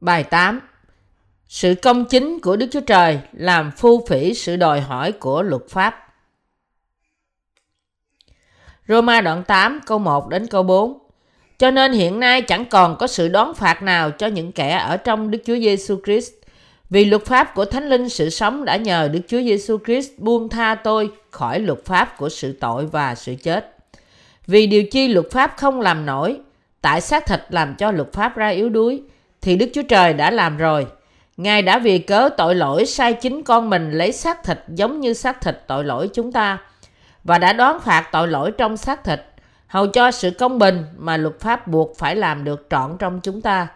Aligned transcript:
Bài 0.00 0.24
8 0.24 0.60
Sự 1.48 1.74
công 1.82 2.04
chính 2.04 2.40
của 2.40 2.56
Đức 2.56 2.66
Chúa 2.72 2.80
Trời 2.80 3.20
làm 3.32 3.70
phu 3.70 4.06
phỉ 4.08 4.34
sự 4.34 4.56
đòi 4.56 4.80
hỏi 4.80 5.12
của 5.12 5.42
luật 5.42 5.62
pháp. 5.68 6.14
Roma 8.88 9.20
đoạn 9.20 9.44
8 9.44 9.80
câu 9.86 9.98
1 9.98 10.28
đến 10.28 10.46
câu 10.46 10.62
4 10.62 10.98
Cho 11.58 11.70
nên 11.70 11.92
hiện 11.92 12.20
nay 12.20 12.42
chẳng 12.42 12.64
còn 12.64 12.96
có 12.96 13.06
sự 13.06 13.28
đón 13.28 13.54
phạt 13.54 13.82
nào 13.82 14.10
cho 14.10 14.26
những 14.26 14.52
kẻ 14.52 14.76
ở 14.76 14.96
trong 14.96 15.30
Đức 15.30 15.38
Chúa 15.44 15.56
Giêsu 15.56 16.00
Christ. 16.04 16.32
Vì 16.90 17.04
luật 17.04 17.24
pháp 17.24 17.54
của 17.54 17.64
Thánh 17.64 17.88
Linh 17.88 18.08
sự 18.08 18.30
sống 18.30 18.64
đã 18.64 18.76
nhờ 18.76 19.08
Đức 19.12 19.20
Chúa 19.28 19.40
Giêsu 19.40 19.78
Christ 19.84 20.10
buông 20.18 20.48
tha 20.48 20.74
tôi 20.74 21.10
khỏi 21.30 21.60
luật 21.60 21.84
pháp 21.84 22.18
của 22.18 22.28
sự 22.28 22.52
tội 22.52 22.86
và 22.86 23.14
sự 23.14 23.34
chết. 23.42 23.76
Vì 24.46 24.66
điều 24.66 24.84
chi 24.84 25.08
luật 25.08 25.26
pháp 25.30 25.54
không 25.56 25.80
làm 25.80 26.06
nổi, 26.06 26.40
tại 26.80 27.00
xác 27.00 27.26
thịt 27.26 27.40
làm 27.48 27.74
cho 27.74 27.90
luật 27.90 28.12
pháp 28.12 28.36
ra 28.36 28.48
yếu 28.48 28.68
đuối, 28.68 29.02
thì 29.42 29.56
Đức 29.56 29.70
Chúa 29.74 29.82
Trời 29.82 30.12
đã 30.12 30.30
làm 30.30 30.56
rồi. 30.56 30.86
Ngài 31.36 31.62
đã 31.62 31.78
vì 31.78 31.98
cớ 31.98 32.28
tội 32.36 32.54
lỗi 32.54 32.86
sai 32.86 33.12
chính 33.12 33.42
con 33.42 33.70
mình 33.70 33.90
lấy 33.90 34.12
xác 34.12 34.44
thịt 34.44 34.58
giống 34.68 35.00
như 35.00 35.12
xác 35.14 35.40
thịt 35.40 35.58
tội 35.66 35.84
lỗi 35.84 36.10
chúng 36.14 36.32
ta, 36.32 36.58
và 37.24 37.38
đã 37.38 37.52
đoán 37.52 37.80
phạt 37.80 38.08
tội 38.12 38.28
lỗi 38.28 38.52
trong 38.58 38.76
xác 38.76 39.04
thịt 39.04 39.20
hầu 39.66 39.86
cho 39.86 40.10
sự 40.10 40.30
công 40.30 40.58
bình 40.58 40.84
mà 40.96 41.16
luật 41.16 41.40
pháp 41.40 41.66
buộc 41.66 41.98
phải 41.98 42.16
làm 42.16 42.44
được 42.44 42.66
trọn 42.70 42.96
trong 42.98 43.20
chúng 43.20 43.40
ta, 43.40 43.68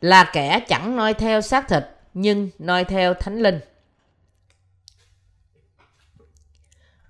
là 0.00 0.24
kẻ 0.24 0.60
chẳng 0.68 0.96
noi 0.96 1.14
theo 1.14 1.40
xác 1.40 1.68
thịt, 1.68 1.84
nhưng 2.14 2.50
noi 2.58 2.84
theo 2.84 3.14
thánh 3.14 3.38
linh. 3.38 3.60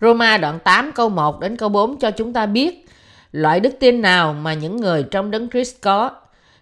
Roma 0.00 0.38
đoạn 0.38 0.58
8 0.64 0.92
câu 0.92 1.08
1 1.08 1.40
đến 1.40 1.56
câu 1.56 1.68
4 1.68 1.98
cho 1.98 2.10
chúng 2.10 2.32
ta 2.32 2.46
biết, 2.46 2.86
loại 3.32 3.60
đức 3.60 3.70
tin 3.80 4.02
nào 4.02 4.32
mà 4.32 4.54
những 4.54 4.76
người 4.76 5.02
trong 5.10 5.30
đấng 5.30 5.50
Christ 5.50 5.76
có. 5.80 6.10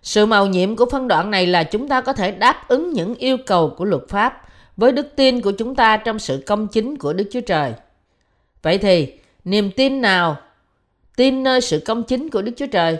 Sự 0.02 0.26
màu 0.26 0.46
nhiệm 0.46 0.76
của 0.76 0.86
phân 0.90 1.08
đoạn 1.08 1.30
này 1.30 1.46
là 1.46 1.64
chúng 1.64 1.88
ta 1.88 2.00
có 2.00 2.12
thể 2.12 2.30
đáp 2.30 2.68
ứng 2.68 2.92
những 2.92 3.14
yêu 3.14 3.36
cầu 3.46 3.74
của 3.76 3.84
luật 3.84 4.02
pháp 4.08 4.42
với 4.76 4.92
đức 4.92 5.16
tin 5.16 5.40
của 5.40 5.52
chúng 5.52 5.74
ta 5.74 5.96
trong 5.96 6.18
sự 6.18 6.42
công 6.46 6.68
chính 6.68 6.98
của 6.98 7.12
Đức 7.12 7.28
Chúa 7.32 7.40
Trời. 7.40 7.72
Vậy 8.62 8.78
thì, 8.78 9.12
niềm 9.44 9.70
tin 9.70 10.00
nào? 10.00 10.36
Tin 11.16 11.42
nơi 11.42 11.60
sự 11.60 11.82
công 11.86 12.02
chính 12.02 12.30
của 12.30 12.42
Đức 12.42 12.52
Chúa 12.56 12.66
Trời. 12.66 12.98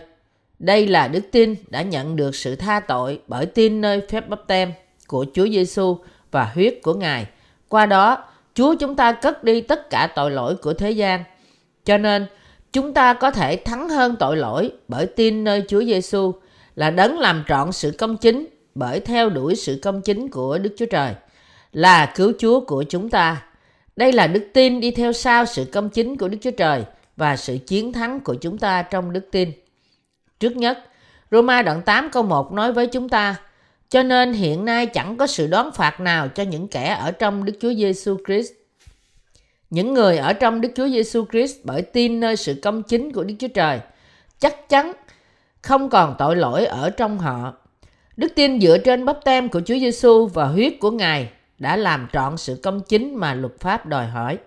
Đây 0.58 0.86
là 0.86 1.08
đức 1.08 1.20
tin 1.32 1.54
đã 1.68 1.82
nhận 1.82 2.16
được 2.16 2.34
sự 2.34 2.56
tha 2.56 2.80
tội 2.80 3.20
bởi 3.26 3.46
tin 3.46 3.80
nơi 3.80 4.00
phép 4.08 4.28
bắp 4.28 4.46
tem 4.46 4.72
của 5.06 5.26
Chúa 5.34 5.48
Giêsu 5.48 5.96
và 6.30 6.50
huyết 6.54 6.78
của 6.82 6.94
Ngài. 6.94 7.26
Qua 7.68 7.86
đó, 7.86 8.24
Chúa 8.54 8.74
chúng 8.74 8.96
ta 8.96 9.12
cất 9.12 9.44
đi 9.44 9.60
tất 9.60 9.90
cả 9.90 10.08
tội 10.14 10.30
lỗi 10.30 10.56
của 10.56 10.74
thế 10.74 10.90
gian. 10.90 11.24
Cho 11.84 11.98
nên, 11.98 12.26
chúng 12.72 12.94
ta 12.94 13.14
có 13.14 13.30
thể 13.30 13.56
thắng 13.56 13.88
hơn 13.88 14.16
tội 14.18 14.36
lỗi 14.36 14.72
bởi 14.88 15.06
tin 15.06 15.44
nơi 15.44 15.64
Chúa 15.68 15.84
Giêsu 15.84 16.32
là 16.80 16.90
đấng 16.90 17.18
làm 17.18 17.44
trọn 17.48 17.72
sự 17.72 17.94
công 17.98 18.16
chính 18.16 18.46
bởi 18.74 19.00
theo 19.00 19.30
đuổi 19.30 19.56
sự 19.56 19.78
công 19.82 20.02
chính 20.02 20.28
của 20.28 20.58
Đức 20.58 20.74
Chúa 20.76 20.86
Trời 20.86 21.14
là 21.72 22.12
cứu 22.16 22.32
Chúa 22.38 22.60
của 22.60 22.84
chúng 22.88 23.10
ta. 23.10 23.42
Đây 23.96 24.12
là 24.12 24.26
đức 24.26 24.48
tin 24.52 24.80
đi 24.80 24.90
theo 24.90 25.12
sau 25.12 25.46
sự 25.46 25.64
công 25.72 25.90
chính 25.90 26.16
của 26.16 26.28
Đức 26.28 26.38
Chúa 26.40 26.50
Trời 26.50 26.84
và 27.16 27.36
sự 27.36 27.58
chiến 27.66 27.92
thắng 27.92 28.20
của 28.20 28.34
chúng 28.34 28.58
ta 28.58 28.82
trong 28.82 29.12
đức 29.12 29.28
tin. 29.30 29.52
Trước 30.40 30.56
nhất, 30.56 30.78
Roma 31.30 31.62
đoạn 31.62 31.82
8 31.82 32.10
câu 32.12 32.22
1 32.22 32.52
nói 32.52 32.72
với 32.72 32.86
chúng 32.86 33.08
ta 33.08 33.36
cho 33.88 34.02
nên 34.02 34.32
hiện 34.32 34.64
nay 34.64 34.86
chẳng 34.86 35.16
có 35.16 35.26
sự 35.26 35.46
đoán 35.46 35.72
phạt 35.72 36.00
nào 36.00 36.28
cho 36.28 36.42
những 36.42 36.68
kẻ 36.68 36.98
ở 37.00 37.10
trong 37.10 37.44
Đức 37.44 37.52
Chúa 37.60 37.74
Giêsu 37.74 38.16
Christ. 38.26 38.52
Những 39.70 39.94
người 39.94 40.16
ở 40.16 40.32
trong 40.32 40.60
Đức 40.60 40.68
Chúa 40.76 40.88
Giêsu 40.88 41.24
Christ 41.32 41.56
bởi 41.64 41.82
tin 41.82 42.20
nơi 42.20 42.36
sự 42.36 42.54
công 42.62 42.82
chính 42.82 43.12
của 43.12 43.24
Đức 43.24 43.34
Chúa 43.38 43.48
Trời 43.48 43.80
chắc 44.40 44.68
chắn 44.68 44.92
không 45.62 45.90
còn 45.90 46.14
tội 46.18 46.36
lỗi 46.36 46.66
ở 46.66 46.90
trong 46.90 47.18
họ. 47.18 47.54
Đức 48.16 48.32
tin 48.36 48.60
dựa 48.60 48.78
trên 48.78 49.04
bắp 49.04 49.24
tem 49.24 49.48
của 49.48 49.60
Chúa 49.60 49.78
Giêsu 49.78 50.26
và 50.26 50.44
huyết 50.44 50.72
của 50.80 50.90
Ngài 50.90 51.30
đã 51.58 51.76
làm 51.76 52.08
trọn 52.12 52.36
sự 52.36 52.60
công 52.62 52.80
chính 52.80 53.14
mà 53.14 53.34
luật 53.34 53.60
pháp 53.60 53.86
đòi 53.86 54.06
hỏi. 54.06 54.38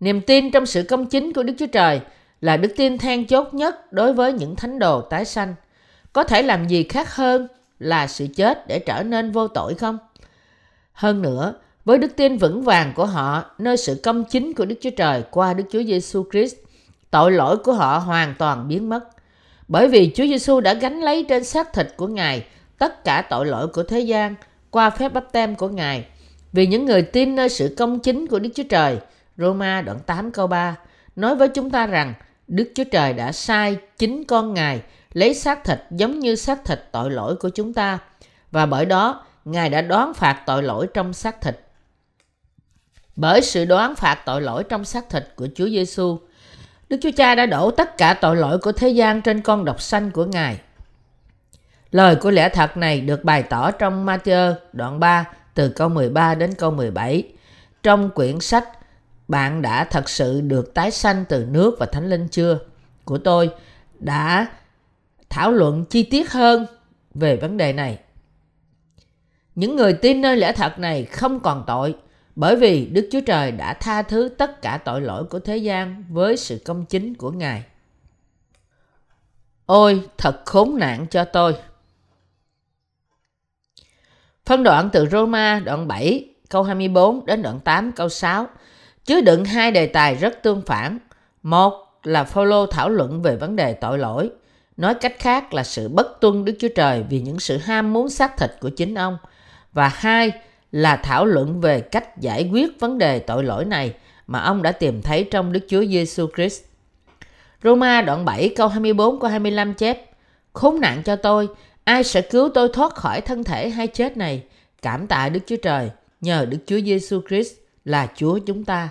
Niềm 0.00 0.20
tin 0.20 0.50
trong 0.50 0.66
sự 0.66 0.82
công 0.82 1.06
chính 1.06 1.32
của 1.32 1.42
Đức 1.42 1.54
Chúa 1.58 1.66
Trời 1.66 2.00
là 2.40 2.56
đức 2.56 2.72
tin 2.76 2.98
then 2.98 3.26
chốt 3.26 3.54
nhất 3.54 3.92
đối 3.92 4.12
với 4.12 4.32
những 4.32 4.56
thánh 4.56 4.78
đồ 4.78 5.00
tái 5.00 5.24
sanh. 5.24 5.54
Có 6.12 6.24
thể 6.24 6.42
làm 6.42 6.68
gì 6.68 6.82
khác 6.82 7.14
hơn 7.14 7.48
là 7.78 8.06
sự 8.06 8.26
chết 8.36 8.68
để 8.68 8.78
trở 8.78 9.02
nên 9.02 9.32
vô 9.32 9.48
tội 9.48 9.74
không? 9.74 9.98
Hơn 10.92 11.22
nữa, 11.22 11.54
với 11.84 11.98
đức 11.98 12.16
tin 12.16 12.36
vững 12.36 12.62
vàng 12.62 12.92
của 12.96 13.06
họ 13.06 13.44
nơi 13.58 13.76
sự 13.76 14.00
công 14.02 14.24
chính 14.24 14.54
của 14.54 14.64
Đức 14.64 14.76
Chúa 14.80 14.90
Trời 14.90 15.22
qua 15.30 15.54
Đức 15.54 15.64
Chúa 15.70 15.82
Giêsu 15.82 16.24
Christ, 16.30 16.54
tội 17.10 17.32
lỗi 17.32 17.56
của 17.56 17.72
họ 17.72 17.98
hoàn 17.98 18.34
toàn 18.38 18.68
biến 18.68 18.88
mất. 18.88 19.08
Bởi 19.68 19.88
vì 19.88 20.12
Chúa 20.14 20.26
Giêsu 20.26 20.60
đã 20.60 20.74
gánh 20.74 21.00
lấy 21.00 21.26
trên 21.28 21.44
xác 21.44 21.72
thịt 21.72 21.86
của 21.96 22.06
Ngài 22.06 22.46
tất 22.78 23.04
cả 23.04 23.22
tội 23.30 23.46
lỗi 23.46 23.68
của 23.68 23.82
thế 23.82 24.00
gian 24.00 24.34
qua 24.70 24.90
phép 24.90 25.12
bắp 25.12 25.32
tem 25.32 25.54
của 25.54 25.68
Ngài. 25.68 26.04
Vì 26.52 26.66
những 26.66 26.86
người 26.86 27.02
tin 27.02 27.34
nơi 27.34 27.48
sự 27.48 27.74
công 27.78 28.00
chính 28.00 28.26
của 28.26 28.38
Đức 28.38 28.50
Chúa 28.54 28.62
Trời, 28.62 28.98
Roma 29.36 29.82
đoạn 29.82 29.98
8 30.06 30.30
câu 30.30 30.46
3, 30.46 30.76
nói 31.16 31.36
với 31.36 31.48
chúng 31.48 31.70
ta 31.70 31.86
rằng 31.86 32.14
Đức 32.48 32.72
Chúa 32.74 32.84
Trời 32.84 33.12
đã 33.12 33.32
sai 33.32 33.76
chính 33.98 34.24
con 34.24 34.54
Ngài 34.54 34.82
lấy 35.12 35.34
xác 35.34 35.64
thịt 35.64 35.78
giống 35.90 36.18
như 36.18 36.34
xác 36.34 36.64
thịt 36.64 36.80
tội 36.92 37.10
lỗi 37.10 37.36
của 37.36 37.48
chúng 37.48 37.74
ta 37.74 37.98
và 38.50 38.66
bởi 38.66 38.86
đó 38.86 39.24
Ngài 39.44 39.70
đã 39.70 39.82
đoán 39.82 40.14
phạt 40.14 40.42
tội 40.46 40.62
lỗi 40.62 40.86
trong 40.94 41.12
xác 41.12 41.40
thịt. 41.40 41.60
Bởi 43.16 43.42
sự 43.42 43.64
đoán 43.64 43.94
phạt 43.94 44.22
tội 44.26 44.40
lỗi 44.40 44.64
trong 44.64 44.84
xác 44.84 45.08
thịt 45.10 45.24
của 45.36 45.48
Chúa 45.54 45.68
Giêsu, 45.68 46.18
Đức 46.88 46.96
Chúa 47.02 47.10
Cha 47.16 47.34
đã 47.34 47.46
đổ 47.46 47.70
tất 47.70 47.98
cả 47.98 48.14
tội 48.14 48.36
lỗi 48.36 48.58
của 48.58 48.72
thế 48.72 48.88
gian 48.88 49.22
trên 49.22 49.40
con 49.40 49.64
độc 49.64 49.80
sanh 49.80 50.10
của 50.10 50.24
Ngài. 50.24 50.60
Lời 51.90 52.16
của 52.16 52.30
lẽ 52.30 52.48
thật 52.48 52.76
này 52.76 53.00
được 53.00 53.24
bày 53.24 53.42
tỏ 53.42 53.70
trong 53.70 54.06
Matthew 54.06 54.54
đoạn 54.72 55.00
3 55.00 55.24
từ 55.54 55.68
câu 55.68 55.88
13 55.88 56.34
đến 56.34 56.54
câu 56.54 56.70
17. 56.70 57.32
Trong 57.82 58.10
quyển 58.10 58.40
sách, 58.40 58.68
Bạn 59.28 59.62
đã 59.62 59.84
thật 59.84 60.08
sự 60.08 60.40
được 60.40 60.74
tái 60.74 60.90
sanh 60.90 61.24
từ 61.28 61.46
nước 61.50 61.76
và 61.78 61.86
thánh 61.86 62.10
linh 62.10 62.28
chưa? 62.28 62.58
Của 63.04 63.18
tôi 63.18 63.50
đã 63.98 64.46
thảo 65.28 65.52
luận 65.52 65.84
chi 65.84 66.02
tiết 66.02 66.32
hơn 66.32 66.66
về 67.14 67.36
vấn 67.36 67.56
đề 67.56 67.72
này. 67.72 67.98
Những 69.54 69.76
người 69.76 69.92
tin 69.92 70.20
nơi 70.20 70.36
lẽ 70.36 70.52
thật 70.52 70.78
này 70.78 71.04
không 71.04 71.40
còn 71.40 71.64
tội 71.66 71.94
bởi 72.38 72.56
vì 72.56 72.86
Đức 72.86 73.08
Chúa 73.12 73.20
Trời 73.20 73.52
đã 73.52 73.74
tha 73.74 74.02
thứ 74.02 74.28
tất 74.38 74.62
cả 74.62 74.78
tội 74.84 75.00
lỗi 75.00 75.24
của 75.24 75.38
thế 75.38 75.56
gian 75.56 76.04
với 76.10 76.36
sự 76.36 76.62
công 76.64 76.84
chính 76.84 77.14
của 77.14 77.30
Ngài. 77.30 77.62
Ôi, 79.66 80.02
thật 80.18 80.42
khốn 80.46 80.78
nạn 80.78 81.06
cho 81.10 81.24
tôi! 81.24 81.56
Phân 84.46 84.62
đoạn 84.62 84.90
từ 84.92 85.06
Roma 85.06 85.60
đoạn 85.60 85.88
7 85.88 86.28
câu 86.48 86.62
24 86.62 87.26
đến 87.26 87.42
đoạn 87.42 87.60
8 87.60 87.92
câu 87.92 88.08
6 88.08 88.46
chứa 89.04 89.20
đựng 89.20 89.44
hai 89.44 89.70
đề 89.70 89.86
tài 89.86 90.14
rất 90.14 90.42
tương 90.42 90.62
phản. 90.66 90.98
Một 91.42 91.72
là 92.04 92.24
Phaolô 92.24 92.66
thảo 92.66 92.88
luận 92.88 93.22
về 93.22 93.36
vấn 93.36 93.56
đề 93.56 93.72
tội 93.72 93.98
lỗi, 93.98 94.30
nói 94.76 94.94
cách 94.94 95.14
khác 95.18 95.54
là 95.54 95.64
sự 95.64 95.88
bất 95.88 96.20
tuân 96.20 96.44
Đức 96.44 96.56
Chúa 96.58 96.68
Trời 96.74 97.04
vì 97.10 97.20
những 97.20 97.40
sự 97.40 97.58
ham 97.58 97.92
muốn 97.92 98.08
xác 98.08 98.36
thịt 98.36 98.50
của 98.60 98.70
chính 98.70 98.94
ông. 98.94 99.18
Và 99.72 99.88
hai 99.88 100.32
là 100.72 100.96
thảo 100.96 101.24
luận 101.24 101.60
về 101.60 101.80
cách 101.80 102.18
giải 102.18 102.48
quyết 102.52 102.80
vấn 102.80 102.98
đề 102.98 103.18
tội 103.18 103.44
lỗi 103.44 103.64
này 103.64 103.94
mà 104.26 104.40
ông 104.40 104.62
đã 104.62 104.72
tìm 104.72 105.02
thấy 105.02 105.24
trong 105.24 105.52
Đức 105.52 105.60
Chúa 105.68 105.84
Giêsu 105.84 106.26
Christ. 106.36 106.62
Roma 107.62 108.02
đoạn 108.02 108.24
7 108.24 108.52
câu 108.56 108.68
24 108.68 109.20
câu 109.20 109.30
25 109.30 109.74
chép 109.74 110.08
Khốn 110.52 110.80
nạn 110.80 111.02
cho 111.04 111.16
tôi, 111.16 111.48
ai 111.84 112.04
sẽ 112.04 112.20
cứu 112.20 112.48
tôi 112.54 112.68
thoát 112.72 112.94
khỏi 112.94 113.20
thân 113.20 113.44
thể 113.44 113.70
hay 113.70 113.86
chết 113.86 114.16
này? 114.16 114.42
Cảm 114.82 115.06
tạ 115.06 115.28
Đức 115.28 115.40
Chúa 115.46 115.56
Trời, 115.56 115.90
nhờ 116.20 116.46
Đức 116.50 116.58
Chúa 116.66 116.80
Giêsu 116.80 117.20
Christ 117.28 117.52
là 117.84 118.08
Chúa 118.16 118.38
chúng 118.38 118.64
ta. 118.64 118.88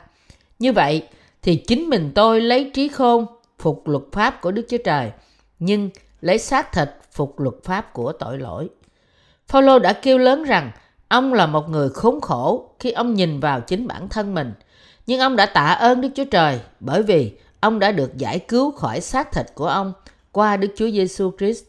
Như 0.59 0.73
vậy 0.73 1.03
thì 1.41 1.55
chính 1.55 1.89
mình 1.89 2.11
tôi 2.15 2.41
lấy 2.41 2.71
trí 2.73 2.87
khôn 2.87 3.25
phục 3.59 3.87
luật 3.87 4.03
pháp 4.11 4.41
của 4.41 4.51
Đức 4.51 4.65
Chúa 4.69 4.77
Trời, 4.77 5.11
nhưng 5.59 5.89
lấy 6.21 6.37
xác 6.37 6.71
thịt 6.73 6.89
phục 7.11 7.39
luật 7.39 7.55
pháp 7.63 7.93
của 7.93 8.11
tội 8.11 8.37
lỗi. 8.37 8.69
Phaolô 9.47 9.79
đã 9.79 9.93
kêu 9.93 10.17
lớn 10.17 10.43
rằng 10.43 10.71
Ông 11.07 11.33
là 11.33 11.45
một 11.45 11.69
người 11.69 11.89
khốn 11.89 12.21
khổ 12.21 12.69
khi 12.79 12.91
ông 12.91 13.13
nhìn 13.13 13.39
vào 13.39 13.61
chính 13.61 13.87
bản 13.87 14.09
thân 14.09 14.33
mình. 14.33 14.53
Nhưng 15.07 15.19
ông 15.19 15.35
đã 15.35 15.45
tạ 15.45 15.65
ơn 15.65 16.01
Đức 16.01 16.09
Chúa 16.15 16.25
Trời 16.25 16.59
bởi 16.79 17.03
vì 17.03 17.37
ông 17.59 17.79
đã 17.79 17.91
được 17.91 18.17
giải 18.17 18.39
cứu 18.39 18.71
khỏi 18.71 19.01
xác 19.01 19.31
thịt 19.31 19.45
của 19.55 19.67
ông 19.67 19.93
qua 20.31 20.57
Đức 20.57 20.67
Chúa 20.77 20.89
Giêsu 20.89 21.31
Christ. 21.37 21.63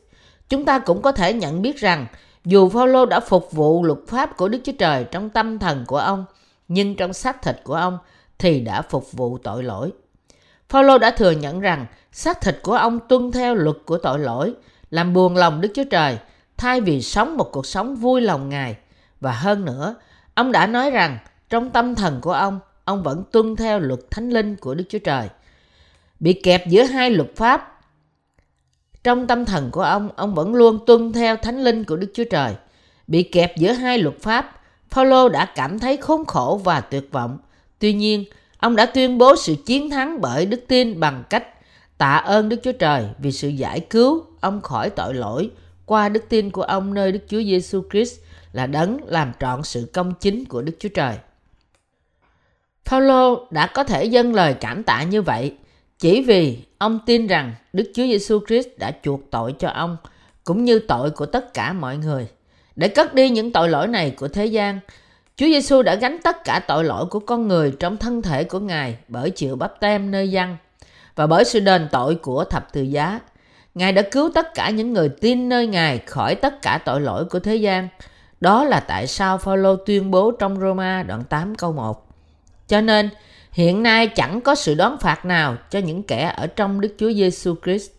Chúng 0.48 0.64
ta 0.64 0.78
cũng 0.78 1.02
có 1.02 1.12
thể 1.12 1.32
nhận 1.32 1.62
biết 1.62 1.76
rằng 1.76 2.06
dù 2.44 2.68
Phaolô 2.68 3.06
đã 3.06 3.20
phục 3.20 3.52
vụ 3.52 3.84
luật 3.84 3.98
pháp 4.08 4.36
của 4.36 4.48
Đức 4.48 4.58
Chúa 4.64 4.72
Trời 4.78 5.04
trong 5.04 5.30
tâm 5.30 5.58
thần 5.58 5.84
của 5.86 5.98
ông, 5.98 6.24
nhưng 6.68 6.96
trong 6.96 7.12
xác 7.12 7.42
thịt 7.42 7.60
của 7.64 7.74
ông 7.74 7.98
thì 8.38 8.60
đã 8.60 8.82
phục 8.82 9.12
vụ 9.12 9.38
tội 9.38 9.62
lỗi. 9.62 9.92
Phaolô 10.68 10.98
đã 10.98 11.10
thừa 11.10 11.30
nhận 11.30 11.60
rằng 11.60 11.86
xác 12.12 12.40
thịt 12.40 12.58
của 12.62 12.74
ông 12.74 12.98
tuân 13.08 13.32
theo 13.32 13.54
luật 13.54 13.76
của 13.86 13.98
tội 13.98 14.18
lỗi, 14.18 14.54
làm 14.90 15.12
buồn 15.12 15.36
lòng 15.36 15.60
Đức 15.60 15.68
Chúa 15.74 15.84
Trời, 15.84 16.18
thay 16.56 16.80
vì 16.80 17.02
sống 17.02 17.36
một 17.36 17.52
cuộc 17.52 17.66
sống 17.66 17.96
vui 17.96 18.20
lòng 18.20 18.48
Ngài. 18.48 18.76
Và 19.20 19.32
hơn 19.32 19.64
nữa, 19.64 19.94
ông 20.34 20.52
đã 20.52 20.66
nói 20.66 20.90
rằng 20.90 21.18
trong 21.50 21.70
tâm 21.70 21.94
thần 21.94 22.20
của 22.20 22.32
ông, 22.32 22.60
ông 22.84 23.02
vẫn 23.02 23.24
tuân 23.32 23.56
theo 23.56 23.80
luật 23.80 24.00
thánh 24.10 24.30
linh 24.30 24.56
của 24.56 24.74
Đức 24.74 24.84
Chúa 24.88 24.98
Trời. 24.98 25.28
Bị 26.20 26.32
kẹp 26.32 26.66
giữa 26.68 26.82
hai 26.82 27.10
luật 27.10 27.36
pháp, 27.36 27.80
trong 29.04 29.26
tâm 29.26 29.44
thần 29.44 29.70
của 29.70 29.82
ông, 29.82 30.08
ông 30.16 30.34
vẫn 30.34 30.54
luôn 30.54 30.78
tuân 30.86 31.12
theo 31.12 31.36
thánh 31.36 31.64
linh 31.64 31.84
của 31.84 31.96
Đức 31.96 32.10
Chúa 32.14 32.24
Trời. 32.30 32.54
Bị 33.06 33.22
kẹp 33.22 33.56
giữa 33.56 33.72
hai 33.72 33.98
luật 33.98 34.20
pháp, 34.20 34.60
Phaolô 34.90 35.28
đã 35.28 35.44
cảm 35.44 35.78
thấy 35.78 35.96
khốn 35.96 36.24
khổ 36.24 36.60
và 36.64 36.80
tuyệt 36.80 37.12
vọng. 37.12 37.38
Tuy 37.78 37.92
nhiên, 37.92 38.24
ông 38.58 38.76
đã 38.76 38.86
tuyên 38.86 39.18
bố 39.18 39.36
sự 39.36 39.54
chiến 39.66 39.90
thắng 39.90 40.20
bởi 40.20 40.46
đức 40.46 40.60
tin 40.68 41.00
bằng 41.00 41.24
cách 41.30 41.46
tạ 41.98 42.16
ơn 42.16 42.48
Đức 42.48 42.56
Chúa 42.62 42.72
Trời 42.72 43.06
vì 43.18 43.32
sự 43.32 43.48
giải 43.48 43.80
cứu 43.80 44.24
ông 44.40 44.60
khỏi 44.60 44.90
tội 44.90 45.14
lỗi 45.14 45.50
qua 45.86 46.08
đức 46.08 46.24
tin 46.28 46.50
của 46.50 46.62
ông 46.62 46.94
nơi 46.94 47.12
Đức 47.12 47.20
Chúa 47.28 47.42
Giêsu 47.42 47.82
Christ 47.90 48.20
là 48.52 48.66
đấng 48.66 48.98
làm 49.06 49.32
trọn 49.40 49.62
sự 49.62 49.90
công 49.92 50.14
chính 50.20 50.44
của 50.44 50.62
Đức 50.62 50.76
Chúa 50.78 50.88
Trời. 50.88 51.16
Phaolô 52.84 53.46
đã 53.50 53.66
có 53.66 53.84
thể 53.84 54.04
dâng 54.04 54.34
lời 54.34 54.54
cảm 54.60 54.82
tạ 54.82 55.02
như 55.02 55.22
vậy 55.22 55.54
chỉ 55.98 56.22
vì 56.22 56.58
ông 56.78 56.98
tin 57.06 57.26
rằng 57.26 57.54
Đức 57.72 57.90
Chúa 57.94 58.02
Giêsu 58.02 58.40
Christ 58.46 58.68
đã 58.76 58.92
chuộc 59.02 59.20
tội 59.30 59.54
cho 59.58 59.68
ông 59.68 59.96
cũng 60.44 60.64
như 60.64 60.78
tội 60.78 61.10
của 61.10 61.26
tất 61.26 61.54
cả 61.54 61.72
mọi 61.72 61.96
người. 61.96 62.28
Để 62.76 62.88
cất 62.88 63.14
đi 63.14 63.30
những 63.30 63.52
tội 63.52 63.68
lỗi 63.68 63.86
này 63.86 64.10
của 64.10 64.28
thế 64.28 64.46
gian, 64.46 64.80
Chúa 65.36 65.46
Giêsu 65.46 65.82
đã 65.82 65.94
gánh 65.94 66.18
tất 66.22 66.44
cả 66.44 66.60
tội 66.68 66.84
lỗi 66.84 67.06
của 67.06 67.20
con 67.20 67.48
người 67.48 67.72
trong 67.80 67.96
thân 67.96 68.22
thể 68.22 68.44
của 68.44 68.60
Ngài 68.60 68.96
bởi 69.08 69.30
chịu 69.30 69.56
bắp 69.56 69.80
tem 69.80 70.10
nơi 70.10 70.30
dân 70.30 70.56
và 71.16 71.26
bởi 71.26 71.44
sự 71.44 71.60
đền 71.60 71.88
tội 71.92 72.14
của 72.14 72.44
thập 72.44 72.72
tự 72.72 72.82
giá. 72.82 73.20
Ngài 73.74 73.92
đã 73.92 74.02
cứu 74.02 74.30
tất 74.34 74.54
cả 74.54 74.70
những 74.70 74.92
người 74.92 75.08
tin 75.08 75.48
nơi 75.48 75.66
Ngài 75.66 75.98
khỏi 75.98 76.34
tất 76.34 76.62
cả 76.62 76.78
tội 76.84 77.00
lỗi 77.00 77.24
của 77.24 77.38
thế 77.38 77.56
gian. 77.56 77.88
Đó 78.40 78.64
là 78.64 78.80
tại 78.80 79.06
sao 79.06 79.38
Phaolô 79.38 79.76
tuyên 79.76 80.10
bố 80.10 80.30
trong 80.30 80.60
Roma 80.60 81.02
đoạn 81.02 81.24
8 81.24 81.54
câu 81.54 81.72
1. 81.72 82.08
Cho 82.68 82.80
nên, 82.80 83.10
hiện 83.52 83.82
nay 83.82 84.08
chẳng 84.08 84.40
có 84.40 84.54
sự 84.54 84.74
đón 84.74 84.98
phạt 84.98 85.24
nào 85.24 85.56
cho 85.70 85.78
những 85.78 86.02
kẻ 86.02 86.34
ở 86.36 86.46
trong 86.46 86.80
Đức 86.80 86.94
Chúa 86.98 87.12
Giêsu 87.12 87.54
Christ. 87.64 87.90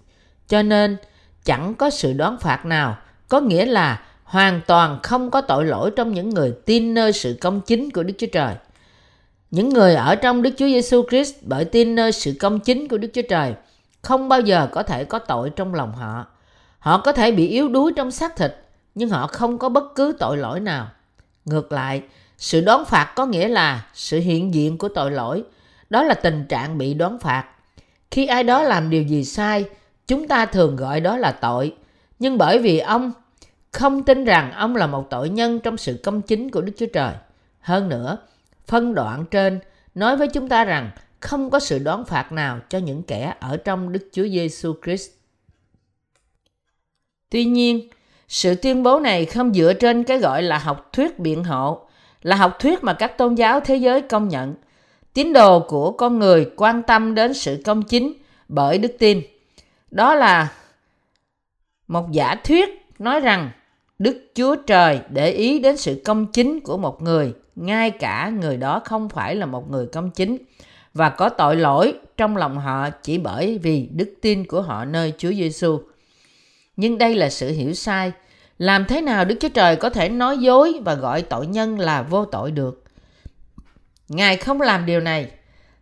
Cho 0.47 0.62
nên, 0.62 0.97
chẳng 1.44 1.75
có 1.75 1.89
sự 1.89 2.13
đón 2.13 2.38
phạt 2.38 2.65
nào, 2.65 2.97
có 3.27 3.39
nghĩa 3.39 3.65
là 3.65 4.01
hoàn 4.24 4.62
toàn 4.68 5.00
không 5.03 5.31
có 5.31 5.41
tội 5.41 5.65
lỗi 5.65 5.91
trong 5.95 6.13
những 6.13 6.30
người 6.30 6.53
tin 6.65 6.94
nơi 6.94 7.13
sự 7.13 7.38
công 7.42 7.62
chính 7.62 7.92
của 7.92 8.03
Đức 8.03 8.13
Chúa 8.18 8.27
Trời. 8.31 8.56
Những 9.51 9.69
người 9.69 9.95
ở 9.95 10.15
trong 10.15 10.42
Đức 10.42 10.51
Chúa 10.57 10.65
Giêsu 10.65 11.03
Christ 11.09 11.35
bởi 11.42 11.65
tin 11.65 11.95
nơi 11.95 12.12
sự 12.12 12.33
công 12.39 12.59
chính 12.59 12.88
của 12.88 12.97
Đức 12.97 13.09
Chúa 13.13 13.21
Trời 13.30 13.53
không 14.01 14.30
bao 14.30 14.42
giờ 14.42 14.68
có 14.71 14.83
thể 14.83 15.03
có 15.03 15.19
tội 15.19 15.50
trong 15.50 15.74
lòng 15.75 15.94
họ. 15.94 16.25
Họ 16.80 17.01
có 17.06 17.12
thể 17.12 17.31
bị 17.31 17.47
yếu 17.47 17.68
đuối 17.68 17.94
trong 17.95 18.12
xác 18.12 18.35
thịt, 18.35 18.56
nhưng 19.00 19.10
họ 19.10 19.28
không 19.28 19.57
có 19.57 19.69
bất 19.69 19.96
cứ 19.96 20.16
tội 20.19 20.38
lỗi 20.38 20.60
nào. 20.60 20.90
Ngược 21.46 21.72
lại, 21.72 22.01
sự 22.38 22.62
đón 22.62 22.86
phạt 22.86 23.13
có 23.16 23.25
nghĩa 23.25 23.48
là 23.48 23.86
sự 23.94 24.19
hiện 24.19 24.54
diện 24.54 24.78
của 24.78 24.90
tội 24.90 25.12
lỗi. 25.12 25.44
Đó 25.90 26.04
là 26.04 26.13
tình 26.13 26.46
trạng 26.50 26.78
bị 26.78 26.94
đón 26.94 27.19
phạt. 27.19 27.46
Khi 28.12 28.25
ai 28.25 28.44
đó 28.44 28.63
làm 28.63 28.90
điều 28.90 29.04
gì 29.04 29.25
sai, 29.25 29.66
chúng 30.07 30.28
ta 30.28 30.46
thường 30.46 30.75
gọi 30.75 31.01
đó 31.01 31.18
là 31.18 31.31
tội. 31.31 31.75
Nhưng 32.19 32.38
bởi 32.38 32.60
vì 32.60 32.80
ông 32.80 33.12
không 33.72 34.04
tin 34.04 34.25
rằng 34.25 34.51
ông 34.51 34.75
là 34.75 34.88
một 34.88 35.07
tội 35.10 35.30
nhân 35.30 35.60
trong 35.60 35.78
sự 35.78 36.00
công 36.04 36.22
chính 36.22 36.52
của 36.52 36.62
Đức 36.62 36.74
Chúa 36.78 36.86
Trời. 36.94 37.13
Hơn 37.60 37.90
nữa, 37.90 38.18
phân 38.68 38.94
đoạn 38.94 39.25
trên 39.31 39.60
nói 39.95 40.18
với 40.18 40.28
chúng 40.28 40.50
ta 40.50 40.66
rằng 40.66 40.92
không 41.19 41.50
có 41.50 41.60
sự 41.60 41.80
đón 41.80 42.06
phạt 42.06 42.31
nào 42.31 42.60
cho 42.69 42.78
những 42.78 43.04
kẻ 43.04 43.34
ở 43.40 43.57
trong 43.57 43.92
Đức 43.92 44.10
Chúa 44.12 44.28
Giêsu 44.28 44.74
Christ. 44.84 45.10
Tuy 47.30 47.45
nhiên, 47.45 47.90
sự 48.30 48.56
tuyên 48.56 48.84
bố 48.84 49.00
này 49.00 49.26
không 49.26 49.54
dựa 49.54 49.74
trên 49.74 50.04
cái 50.04 50.20
gọi 50.20 50.44
là 50.44 50.58
học 50.58 50.90
thuyết 50.94 51.20
biện 51.20 51.44
hộ, 51.44 51.80
là 52.22 52.36
học 52.36 52.58
thuyết 52.60 52.84
mà 52.84 52.94
các 52.94 53.18
tôn 53.18 53.36
giáo 53.36 53.60
thế 53.60 53.76
giới 53.76 54.02
công 54.02 54.28
nhận. 54.28 54.56
Tín 55.14 55.34
đồ 55.34 55.60
của 55.60 55.92
con 55.92 56.20
người 56.20 56.50
quan 56.56 56.84
tâm 56.84 57.16
đến 57.16 57.34
sự 57.34 57.62
công 57.66 57.84
chính 57.84 58.14
bởi 58.48 58.78
đức 58.78 58.92
tin. 59.00 59.22
Đó 59.92 60.16
là 60.16 60.52
một 61.88 62.12
giả 62.12 62.36
thuyết 62.44 62.88
nói 63.00 63.20
rằng 63.20 63.52
Đức 64.00 64.31
Chúa 64.36 64.56
Trời 64.56 65.00
để 65.10 65.31
ý 65.31 65.60
đến 65.60 65.78
sự 65.78 66.02
công 66.06 66.26
chính 66.26 66.60
của 66.60 66.78
một 66.78 67.02
người, 67.02 67.34
ngay 67.56 67.92
cả 67.92 68.31
người 68.42 68.58
đó 68.58 68.81
không 68.86 69.10
phải 69.10 69.36
là 69.36 69.46
một 69.46 69.72
người 69.72 69.88
công 69.88 70.10
chính 70.10 70.38
và 70.94 71.10
có 71.10 71.30
tội 71.30 71.56
lỗi 71.56 71.94
trong 72.18 72.38
lòng 72.38 72.58
họ 72.58 72.90
chỉ 72.90 73.18
bởi 73.18 73.58
vì 73.58 73.88
đức 73.92 74.14
tin 74.22 74.46
của 74.48 74.62
họ 74.62 74.86
nơi 74.86 75.14
Chúa 75.18 75.31
Giêsu. 75.31 75.80
Nhưng 76.80 76.98
đây 76.98 77.16
là 77.16 77.30
sự 77.30 77.52
hiểu 77.52 77.74
sai. 77.74 78.12
Làm 78.58 78.86
thế 78.86 79.02
nào 79.02 79.26
Đức 79.26 79.36
Chúa 79.40 79.50
Trời 79.50 79.76
có 79.76 79.90
thể 79.90 80.10
nói 80.10 80.38
dối 80.38 80.81
và 80.86 80.94
gọi 80.94 81.22
tội 81.22 81.48
nhân 81.48 81.80
là 81.80 82.02
vô 82.02 82.26
tội 82.26 82.52
được? 82.52 82.84
Ngài 84.10 84.38
không 84.38 84.62
làm 84.62 84.86
điều 84.86 85.00
này. 85.00 85.31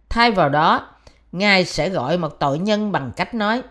Thay 0.10 0.32
vào 0.32 0.50
đó, 0.50 0.90
Ngài 1.32 1.66
sẽ 1.66 1.90
gọi 1.90 2.18
một 2.18 2.40
tội 2.40 2.60
nhân 2.60 2.92
bằng 2.92 3.12
cách 3.16 3.34
nói 3.34 3.62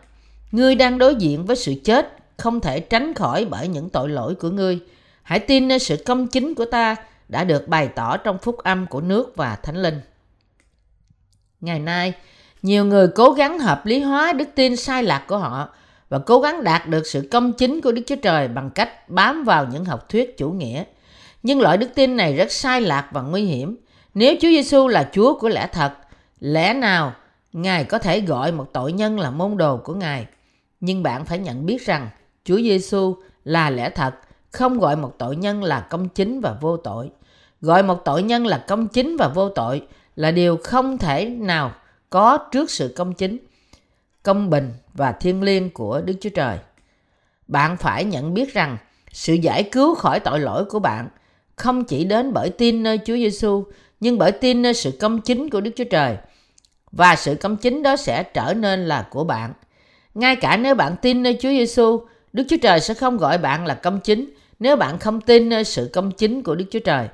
Ngươi 0.53 0.75
đang 0.75 0.99
đối 0.99 1.15
diện 1.15 1.45
với 1.47 1.57
sự 1.57 1.75
chết 1.85 2.17
không 2.37 2.61
thể 2.61 2.81
tránh 2.81 3.15
khỏi 3.15 3.45
bởi 3.45 3.69
những 3.69 3.91
tội 3.91 4.09
lỗi 4.09 4.35
của 4.35 4.51
ngươi. 4.51 4.81
Hãy 5.23 5.39
tin 5.39 5.69
nơi 5.69 5.79
sự 5.79 6.03
công 6.07 6.27
chính 6.27 6.55
của 6.55 6.65
ta 6.65 6.97
đã 7.29 7.45
được 7.45 7.69
bày 7.69 7.89
tỏ 7.89 8.17
trong 8.17 8.39
phúc 8.39 8.59
âm 8.59 8.87
của 8.87 9.01
nước 9.01 9.37
và 9.37 9.57
thánh 9.57 9.77
linh. 9.77 10.01
Ngày 11.61 11.79
nay, 11.79 12.13
nhiều 12.63 12.85
người 12.85 13.09
cố 13.09 13.31
gắng 13.31 13.59
hợp 13.59 13.87
lý 13.87 14.01
hóa 14.01 14.33
đức 14.33 14.49
tin 14.55 14.77
sai 14.77 15.03
lạc 15.03 15.25
của 15.29 15.39
họ 15.39 15.69
và 16.09 16.19
cố 16.19 16.41
gắng 16.41 16.65
đạt 16.65 16.89
được 16.89 17.07
sự 17.07 17.29
công 17.31 17.53
chính 17.53 17.81
của 17.81 17.93
Đức 17.93 18.03
Chúa 18.07 18.17
Trời 18.17 18.49
bằng 18.49 18.71
cách 18.71 19.09
bám 19.09 19.45
vào 19.45 19.67
những 19.73 19.85
học 19.85 20.09
thuyết 20.09 20.39
chủ 20.39 20.51
nghĩa. 20.51 20.85
Nhưng 21.43 21.61
loại 21.61 21.77
đức 21.77 21.89
tin 21.95 22.17
này 22.17 22.37
rất 22.37 22.53
sai 22.53 22.81
lạc 22.81 23.09
và 23.13 23.23
nguy 23.23 23.43
hiểm. 23.45 23.77
Nếu 24.15 24.35
Chúa 24.35 24.49
Giêsu 24.49 24.89
là 24.89 25.11
Chúa 25.13 25.39
của 25.39 25.49
lẽ 25.49 25.69
thật, 25.73 25.93
lẽ 26.41 26.75
nào 26.75 27.13
Ngài 27.53 27.85
có 27.85 27.99
thể 27.99 28.21
gọi 28.21 28.53
một 28.53 28.73
tội 28.73 28.93
nhân 28.93 29.21
là 29.21 29.31
môn 29.31 29.57
đồ 29.57 29.77
của 29.77 29.95
Ngài? 29.95 30.27
Nhưng 30.81 31.03
bạn 31.03 31.25
phải 31.25 31.39
nhận 31.39 31.67
biết 31.67 31.87
rằng 31.87 32.09
Chúa 32.45 32.57
Giêsu 32.57 33.17
là 33.45 33.71
lẽ 33.71 33.91
thật, 33.91 34.15
không 34.51 34.79
gọi 34.79 34.97
một 34.97 35.15
tội 35.19 35.37
nhân 35.37 35.65
là 35.65 35.81
công 35.81 36.09
chính 36.09 36.41
và 36.41 36.57
vô 36.61 36.77
tội. 36.77 37.11
Gọi 37.61 37.83
một 37.83 38.05
tội 38.05 38.23
nhân 38.23 38.47
là 38.47 38.65
công 38.69 38.89
chính 38.89 39.17
và 39.17 39.29
vô 39.29 39.49
tội 39.49 39.83
là 40.17 40.31
điều 40.31 40.59
không 40.65 40.99
thể 40.99 41.29
nào 41.29 41.73
có 42.11 42.39
trước 42.53 42.71
sự 42.71 42.95
công 42.97 43.15
chính, 43.15 43.39
công 44.27 44.51
bình 44.51 44.73
và 44.95 45.13
thiêng 45.13 45.43
liêng 45.43 45.71
của 45.71 46.01
Đức 46.01 46.15
Chúa 46.21 46.31
Trời. 46.31 46.59
Bạn 47.49 47.77
phải 47.77 48.05
nhận 48.05 48.35
biết 48.35 48.55
rằng 48.55 48.77
sự 49.13 49.35
giải 49.35 49.63
cứu 49.63 49.95
khỏi 49.95 50.21
tội 50.21 50.41
lỗi 50.41 50.65
của 50.65 50.79
bạn 50.79 51.09
không 51.57 51.85
chỉ 51.85 52.05
đến 52.05 52.33
bởi 52.33 52.51
tin 52.51 52.83
nơi 52.83 52.99
Chúa 53.05 53.15
Giêsu, 53.15 53.65
nhưng 54.01 54.19
bởi 54.19 54.33
tin 54.33 54.63
nơi 54.63 54.75
sự 54.75 54.91
công 55.01 55.21
chính 55.21 55.51
của 55.51 55.61
Đức 55.61 55.71
Chúa 55.77 55.85
Trời. 55.85 56.17
Và 56.93 57.17
sự 57.17 57.35
công 57.35 57.57
chính 57.57 57.83
đó 57.83 57.97
sẽ 57.97 58.23
trở 58.23 58.55
nên 58.55 58.87
là 58.89 59.09
của 59.11 59.25
bạn. 59.25 59.53
Ngay 60.15 60.37
cả 60.37 60.57
nếu 60.57 60.75
bạn 60.75 60.97
tin 61.03 61.23
nơi 61.23 61.39
Chúa 61.41 61.49
Giêsu, 61.49 62.01
Đức 62.33 62.45
Chúa 62.49 62.57
Trời 62.63 62.81
sẽ 62.81 62.95
không 62.95 63.17
gọi 63.17 63.39
bạn 63.39 63.67
là 63.67 63.75
công 63.75 64.01
chính 64.01 64.31
nếu 64.59 64.77
bạn 64.77 64.99
không 64.99 65.21
tin 65.21 65.49
nơi 65.49 65.65
sự 65.65 65.91
công 65.93 66.11
chính 66.11 66.43
của 66.43 66.55
Đức 66.55 66.65
Chúa 66.71 66.81
Trời. 66.85 67.09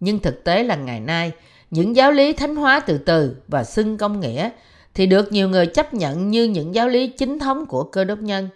Nhưng 0.00 0.18
thực 0.18 0.44
tế 0.44 0.62
là 0.62 0.76
ngày 0.76 1.00
nay, 1.00 1.32
những 1.70 1.96
giáo 1.96 2.12
lý 2.12 2.32
thánh 2.32 2.56
hóa 2.56 2.80
từ 2.80 2.98
từ 2.98 3.36
và 3.48 3.64
xưng 3.64 3.98
công 3.98 4.20
nghĩa 4.20 4.50
thì 4.94 5.06
được 5.06 5.32
nhiều 5.32 5.48
người 5.48 5.66
chấp 5.66 5.94
nhận 5.94 6.30
như 6.30 6.44
những 6.44 6.74
giáo 6.74 6.88
lý 6.88 7.06
chính 7.06 7.38
thống 7.38 7.66
của 7.66 7.84
cơ 7.84 8.04
đốc 8.04 8.18
nhân. 8.18 8.48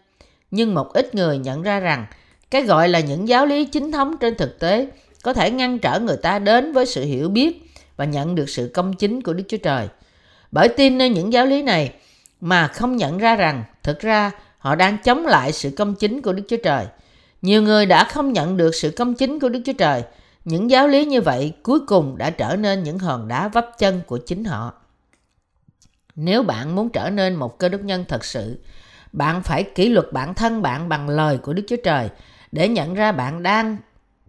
Nhưng 0.50 0.74
một 0.74 0.92
ít 0.92 1.14
người 1.14 1.38
nhận 1.38 1.62
ra 1.62 1.80
rằng, 1.80 2.06
cái 2.50 2.62
gọi 2.62 2.88
là 2.88 3.00
những 3.00 3.28
giáo 3.28 3.46
lý 3.46 3.64
chính 3.64 3.92
thống 3.92 4.16
trên 4.20 4.34
thực 4.34 4.58
tế 4.58 4.88
có 5.22 5.32
thể 5.32 5.50
ngăn 5.50 5.78
trở 5.78 6.00
người 6.00 6.16
ta 6.16 6.38
đến 6.38 6.72
với 6.72 6.86
sự 6.86 7.04
hiểu 7.04 7.28
biết 7.28 7.62
và 7.96 8.04
nhận 8.04 8.34
được 8.34 8.48
sự 8.48 8.70
công 8.74 8.94
chính 8.94 9.22
của 9.22 9.32
Đức 9.32 9.44
Chúa 9.48 9.56
Trời. 9.56 9.88
Bởi 10.52 10.68
tin 10.68 10.98
nơi 10.98 11.10
những 11.10 11.32
giáo 11.32 11.46
lý 11.46 11.62
này 11.62 11.92
mà 12.40 12.68
không 12.68 12.96
nhận 12.96 13.18
ra 13.18 13.36
rằng, 13.36 13.64
thực 13.82 14.00
ra 14.00 14.30
họ 14.58 14.74
đang 14.74 14.98
chống 15.04 15.26
lại 15.26 15.52
sự 15.52 15.70
công 15.70 15.94
chính 15.94 16.22
của 16.22 16.32
Đức 16.32 16.42
Chúa 16.48 16.56
Trời. 16.62 16.86
Nhiều 17.42 17.62
người 17.62 17.86
đã 17.86 18.04
không 18.04 18.32
nhận 18.32 18.56
được 18.56 18.74
sự 18.74 18.90
công 18.90 19.14
chính 19.14 19.40
của 19.40 19.48
Đức 19.48 19.60
Chúa 19.64 19.72
Trời 19.72 20.02
những 20.46 20.70
giáo 20.70 20.88
lý 20.88 21.04
như 21.04 21.20
vậy 21.20 21.52
cuối 21.62 21.80
cùng 21.86 22.18
đã 22.18 22.30
trở 22.30 22.56
nên 22.56 22.82
những 22.82 22.98
hòn 22.98 23.28
đá 23.28 23.48
vấp 23.48 23.70
chân 23.78 24.00
của 24.06 24.18
chính 24.26 24.44
họ. 24.44 24.72
Nếu 26.16 26.42
bạn 26.42 26.74
muốn 26.74 26.88
trở 26.88 27.10
nên 27.10 27.34
một 27.34 27.58
cơ 27.58 27.68
đốc 27.68 27.80
nhân 27.80 28.04
thật 28.08 28.24
sự, 28.24 28.58
bạn 29.12 29.42
phải 29.42 29.62
kỷ 29.62 29.88
luật 29.88 30.12
bản 30.12 30.34
thân 30.34 30.62
bạn 30.62 30.88
bằng 30.88 31.08
lời 31.08 31.38
của 31.38 31.52
Đức 31.52 31.62
Chúa 31.68 31.76
Trời 31.84 32.08
để 32.52 32.68
nhận 32.68 32.94
ra 32.94 33.12
bạn 33.12 33.42
đang 33.42 33.76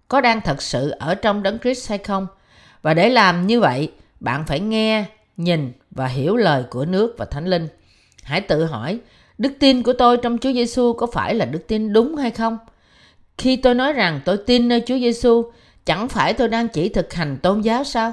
có 0.07 0.21
đang 0.21 0.41
thật 0.41 0.61
sự 0.61 0.89
ở 0.89 1.15
trong 1.15 1.43
đấng 1.43 1.59
Christ 1.59 1.89
hay 1.89 1.97
không. 1.97 2.27
Và 2.81 2.93
để 2.93 3.09
làm 3.09 3.47
như 3.47 3.59
vậy, 3.59 3.91
bạn 4.19 4.45
phải 4.45 4.59
nghe, 4.59 5.05
nhìn 5.37 5.71
và 5.91 6.07
hiểu 6.07 6.35
lời 6.35 6.63
của 6.69 6.85
nước 6.85 7.15
và 7.17 7.25
Thánh 7.25 7.45
Linh. 7.45 7.67
Hãy 8.23 8.41
tự 8.41 8.65
hỏi, 8.65 8.99
đức 9.37 9.51
tin 9.59 9.83
của 9.83 9.93
tôi 9.93 10.17
trong 10.17 10.37
Chúa 10.37 10.53
Giêsu 10.53 10.93
có 10.93 11.07
phải 11.07 11.35
là 11.35 11.45
đức 11.45 11.67
tin 11.67 11.93
đúng 11.93 12.15
hay 12.15 12.31
không? 12.31 12.57
Khi 13.37 13.55
tôi 13.55 13.75
nói 13.75 13.93
rằng 13.93 14.19
tôi 14.25 14.37
tin 14.37 14.67
nơi 14.67 14.83
Chúa 14.85 14.97
Giêsu, 14.97 15.51
Chẳng 15.87 16.07
phải 16.07 16.33
tôi 16.33 16.47
đang 16.47 16.67
chỉ 16.67 16.89
thực 16.89 17.13
hành 17.13 17.37
tôn 17.37 17.61
giáo 17.61 17.83
sao? 17.83 18.11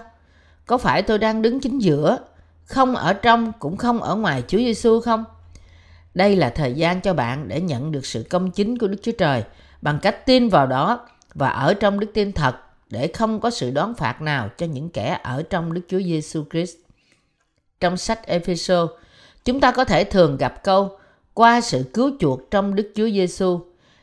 Có 0.66 0.78
phải 0.78 1.02
tôi 1.02 1.18
đang 1.18 1.42
đứng 1.42 1.60
chính 1.60 1.78
giữa, 1.78 2.18
không 2.64 2.97
ở 2.97 3.12
trong 3.12 3.52
cũng 3.59 3.76
không 3.76 4.02
ở 4.02 4.14
ngoài 4.14 4.42
Chúa 4.49 4.59
Giêsu 4.59 5.00
không? 5.00 5.25
Đây 6.14 6.37
là 6.37 6.50
thời 6.50 6.73
gian 6.73 7.00
cho 7.00 7.14
bạn 7.14 7.49
để 7.49 7.61
nhận 7.61 7.92
được 7.92 8.06
sự 8.06 8.25
công 8.30 8.50
chính 8.50 8.78
của 8.78 8.88
Đức 8.88 8.99
Chúa 9.02 9.12
Trời 9.18 9.44
bằng 9.83 9.99
cách 10.02 10.26
tin 10.26 10.49
vào 10.49 10.66
đó 10.66 11.09
và 11.35 11.49
ở 11.49 11.75
trong 11.75 12.00
đức 12.00 12.11
tin 12.14 12.33
thật 12.33 12.56
để 12.90 13.06
không 13.06 13.40
có 13.40 13.50
sự 13.50 13.71
đón 13.71 13.94
phạt 13.94 14.23
nào 14.23 14.49
cho 14.59 14.66
những 14.66 14.90
kẻ 14.90 15.18
ở 15.23 15.42
trong 15.50 15.75
Đức 15.75 15.80
Chúa 15.88 16.00
Giêsu 16.00 16.44
Christ. 16.50 16.76
Trong 17.80 17.97
sách 17.97 18.26
Ephesos, 18.26 18.90
chúng 19.44 19.61
ta 19.61 19.71
có 19.71 19.85
thể 19.85 20.04
thường 20.04 20.37
gặp 20.37 20.64
câu 20.64 20.99
qua 21.35 21.61
sự 21.61 21.85
cứu 21.94 22.11
chuộc 22.21 22.50
trong 22.50 22.75
Đức 22.75 22.92
Chúa 22.94 23.09
Giêsu. 23.11 23.61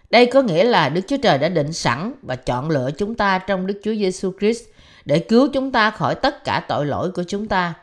Đây 0.10 0.25
có 0.25 0.41
nghĩa 0.41 0.63
là 0.63 0.89
Đức 0.89 1.01
Chúa 1.08 1.18
Trời 1.18 1.38
đã 1.38 1.50
định 1.50 1.74
sẵn 1.74 2.13
và 2.22 2.36
chọn 2.36 2.70
lựa 2.70 2.91
chúng 2.98 3.15
ta 3.15 3.38
trong 3.38 3.68
Đức 3.68 3.82
Chúa 3.84 3.96
Giêsu 3.96 4.32
Christ 4.39 4.63
để 5.06 5.20
cứu 5.20 5.48
chúng 5.53 5.72
ta 5.72 5.91
khỏi 5.91 6.15
tất 6.15 6.44
cả 6.44 6.65
tội 6.68 6.86
lỗi 6.86 7.12
của 7.12 7.24
chúng 7.27 7.48
ta. 7.48 7.74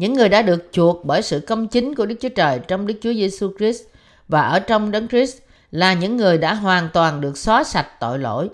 Những 0.00 0.14
người 0.14 0.28
đã 0.28 0.42
được 0.42 0.68
chuộc 0.72 1.04
bởi 1.04 1.22
sự 1.22 1.40
công 1.40 1.68
chính 1.68 1.94
của 1.94 2.06
Đức 2.06 2.14
Chúa 2.20 2.28
Trời 2.28 2.60
trong 2.68 2.86
Đức 2.86 2.94
Chúa 3.02 3.12
Giêsu 3.12 3.50
Christ 3.58 3.82
và 4.28 4.42
ở 4.42 4.58
trong 4.58 4.90
Đấng 4.90 5.08
Christ 5.08 5.38
là 5.70 5.92
những 5.94 6.16
người 6.16 6.38
đã 6.38 6.54
hoàn 6.54 6.88
toàn 6.92 7.20
được 7.20 7.38
xóa 7.38 7.64
sạch 7.64 7.86
tội 8.00 8.18
lỗi. 8.18 8.48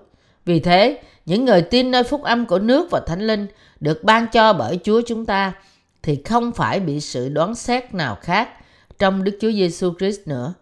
Vì 0.44 0.60
thế, 0.60 1.00
những 1.26 1.44
người 1.44 1.62
tin 1.62 1.90
nơi 1.90 2.04
phúc 2.04 2.22
âm 2.22 2.46
của 2.46 2.58
nước 2.58 2.90
và 2.90 3.00
thánh 3.06 3.26
linh 3.26 3.46
được 3.80 4.04
ban 4.04 4.26
cho 4.32 4.52
bởi 4.52 4.78
Chúa 4.84 5.00
chúng 5.06 5.26
ta 5.26 5.52
thì 6.02 6.22
không 6.24 6.52
phải 6.52 6.80
bị 6.80 7.00
sự 7.00 7.28
đoán 7.28 7.54
xét 7.54 7.94
nào 7.94 8.18
khác 8.22 8.48
trong 8.98 9.24
Đức 9.24 9.38
Chúa 9.40 9.52
Giêsu 9.52 9.92
Christ 9.98 10.20
nữa. 10.26 10.54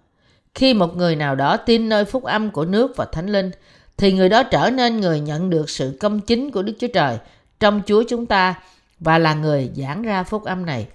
Khi 0.55 0.75
một 0.75 0.97
người 0.97 1.17
nào 1.17 1.35
đó 1.35 1.57
tin 1.57 1.89
nơi 1.89 2.05
phúc 2.05 2.25
âm 2.25 2.51
của 2.51 2.65
nước 2.65 2.97
và 2.97 3.05
thánh 3.05 3.27
linh 3.27 3.51
thì 3.97 4.13
người 4.13 4.29
đó 4.29 4.43
trở 4.43 4.71
nên 4.71 5.01
người 5.01 5.21
nhận 5.21 5.51
được 5.51 5.71
sự 5.71 5.97
công 6.01 6.21
chính 6.21 6.51
của 6.51 6.63
Đức 6.63 6.73
Chúa 6.79 6.89
Trời 6.95 7.19
trong 7.61 7.81
Chúa 7.87 8.05
chúng 8.09 8.27
ta 8.27 8.55
và 9.05 9.19
là 9.19 9.35
người 9.35 9.71
giảng 9.77 10.03
ra 10.03 10.23
phúc 10.23 10.45
âm 10.45 10.67
này. 10.67 10.87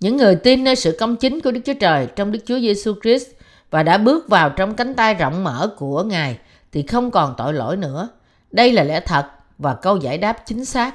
Những 0.00 0.16
người 0.16 0.36
tin 0.36 0.64
nơi 0.64 0.76
sự 0.76 0.96
công 1.00 1.16
chính 1.16 1.40
của 1.40 1.50
Đức 1.50 1.60
Chúa 1.64 1.74
Trời 1.80 2.08
trong 2.16 2.32
Đức 2.32 2.38
Chúa 2.46 2.58
Giêsu 2.58 2.94
Christ 3.02 3.28
và 3.70 3.82
đã 3.82 3.98
bước 3.98 4.28
vào 4.28 4.50
trong 4.50 4.74
cánh 4.74 4.94
tay 4.94 5.14
rộng 5.14 5.44
mở 5.44 5.74
của 5.78 6.02
Ngài 6.02 6.38
thì 6.72 6.82
không 6.82 7.10
còn 7.10 7.34
tội 7.38 7.52
lỗi 7.52 7.76
nữa. 7.76 8.08
Đây 8.50 8.72
là 8.72 8.84
lẽ 8.84 9.00
thật 9.00 9.26
và 9.58 9.74
câu 9.74 9.96
giải 9.96 10.18
đáp 10.18 10.42
chính 10.46 10.64
xác. 10.64 10.94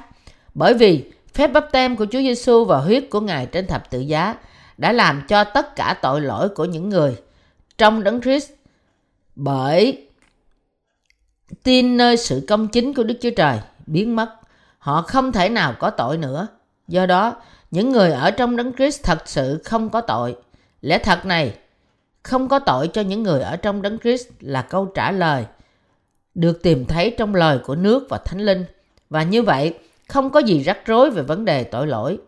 Bởi 0.54 0.74
vì 0.74 1.10
phép 1.34 1.46
bắp 1.46 1.72
tem 1.72 1.96
của 1.96 2.06
Chúa 2.10 2.18
Giêsu 2.18 2.64
và 2.64 2.78
huyết 2.78 3.04
của 3.10 3.20
Ngài 3.20 3.46
trên 3.46 3.66
thập 3.66 3.90
tự 3.90 4.00
giá 4.00 4.34
đã 4.78 4.92
làm 4.92 5.22
cho 5.28 5.44
tất 5.44 5.76
cả 5.76 5.98
tội 6.02 6.20
lỗi 6.20 6.48
của 6.48 6.64
những 6.64 6.88
người 6.88 7.16
trong 7.78 8.02
đấng 8.02 8.20
Christ 8.20 8.50
bởi 9.36 10.06
tin 11.62 11.96
nơi 11.96 12.16
sự 12.16 12.44
công 12.48 12.68
chính 12.68 12.94
của 12.94 13.02
Đức 13.02 13.14
Chúa 13.22 13.30
Trời 13.30 13.58
biến 13.86 14.16
mất. 14.16 14.41
Họ 14.82 15.02
không 15.02 15.32
thể 15.32 15.48
nào 15.48 15.74
có 15.78 15.90
tội 15.90 16.18
nữa. 16.18 16.46
Do 16.88 17.06
đó, 17.06 17.36
những 17.70 17.92
người 17.92 18.12
ở 18.12 18.30
trong 18.30 18.56
đấng 18.56 18.72
Christ 18.72 19.02
thật 19.02 19.22
sự 19.28 19.60
không 19.64 19.88
có 19.90 20.00
tội. 20.00 20.36
Lẽ 20.80 20.98
thật 20.98 21.26
này, 21.26 21.54
không 22.22 22.48
có 22.48 22.58
tội 22.58 22.88
cho 22.88 23.02
những 23.02 23.22
người 23.22 23.42
ở 23.42 23.56
trong 23.56 23.82
đấng 23.82 23.98
Christ 23.98 24.28
là 24.40 24.62
câu 24.62 24.86
trả 24.86 25.12
lời 25.12 25.44
được 26.34 26.62
tìm 26.62 26.84
thấy 26.86 27.14
trong 27.18 27.34
lời 27.34 27.58
của 27.58 27.74
nước 27.74 28.06
và 28.10 28.18
thánh 28.18 28.40
linh. 28.40 28.64
Và 29.10 29.22
như 29.22 29.42
vậy, 29.42 29.74
không 30.08 30.30
có 30.30 30.40
gì 30.40 30.62
rắc 30.62 30.86
rối 30.86 31.10
về 31.10 31.22
vấn 31.22 31.44
đề 31.44 31.64
tội 31.64 31.86
lỗi. 31.86 32.18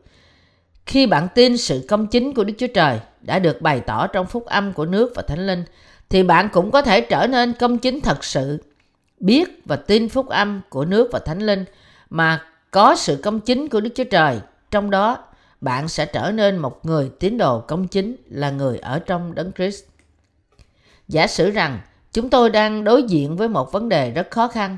Khi 0.86 1.06
bạn 1.06 1.28
tin 1.34 1.56
sự 1.56 1.86
công 1.88 2.06
chính 2.06 2.34
của 2.34 2.44
Đức 2.44 2.54
Chúa 2.58 2.66
Trời 2.74 3.00
đã 3.20 3.38
được 3.38 3.62
bày 3.62 3.80
tỏ 3.80 4.06
trong 4.06 4.26
phúc 4.26 4.46
âm 4.46 4.72
của 4.72 4.86
nước 4.86 5.12
và 5.14 5.22
thánh 5.22 5.46
linh, 5.46 5.64
thì 6.08 6.22
bạn 6.22 6.48
cũng 6.52 6.70
có 6.70 6.82
thể 6.82 7.00
trở 7.00 7.26
nên 7.26 7.52
công 7.52 7.78
chính 7.78 8.00
thật 8.00 8.24
sự, 8.24 8.62
biết 9.20 9.62
và 9.64 9.76
tin 9.76 10.08
phúc 10.08 10.28
âm 10.28 10.60
của 10.68 10.84
nước 10.84 11.08
và 11.12 11.18
thánh 11.18 11.38
linh 11.40 11.64
mà 12.14 12.42
có 12.70 12.96
sự 12.96 13.20
công 13.22 13.40
chính 13.40 13.68
của 13.68 13.80
Đức 13.80 13.90
Chúa 13.94 14.04
Trời. 14.04 14.40
Trong 14.70 14.90
đó, 14.90 15.18
bạn 15.60 15.88
sẽ 15.88 16.06
trở 16.06 16.30
nên 16.30 16.58
một 16.58 16.86
người 16.86 17.10
tín 17.20 17.38
đồ 17.38 17.60
công 17.60 17.88
chính 17.88 18.16
là 18.28 18.50
người 18.50 18.78
ở 18.78 18.98
trong 18.98 19.34
Đấng 19.34 19.52
Christ. 19.52 19.84
Giả 21.08 21.26
sử 21.26 21.50
rằng 21.50 21.80
chúng 22.12 22.30
tôi 22.30 22.50
đang 22.50 22.84
đối 22.84 23.02
diện 23.02 23.36
với 23.36 23.48
một 23.48 23.72
vấn 23.72 23.88
đề 23.88 24.10
rất 24.10 24.30
khó 24.30 24.48
khăn. 24.48 24.76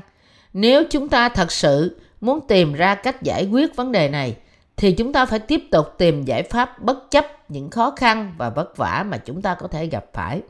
Nếu 0.53 0.83
chúng 0.89 1.09
ta 1.09 1.29
thật 1.29 1.51
sự 1.51 1.99
muốn 2.21 2.47
tìm 2.47 2.73
ra 2.73 2.95
cách 2.95 3.23
giải 3.23 3.45
quyết 3.45 3.75
vấn 3.75 3.91
đề 3.91 4.09
này, 4.09 4.35
thì 4.77 4.91
chúng 4.91 5.13
ta 5.13 5.25
phải 5.25 5.39
tiếp 5.39 5.61
tục 5.71 5.95
tìm 5.97 6.25
giải 6.25 6.43
pháp 6.43 6.83
bất 6.83 7.11
chấp 7.11 7.51
những 7.51 7.69
khó 7.69 7.93
khăn 7.95 8.35
và 8.37 8.49
vất 8.49 8.77
vả 8.77 9.05
mà 9.09 9.17
chúng 9.17 9.41
ta 9.41 9.53
có 9.53 9.67
thể 9.67 9.85
gặp 9.85 10.05
phải. 10.13 10.41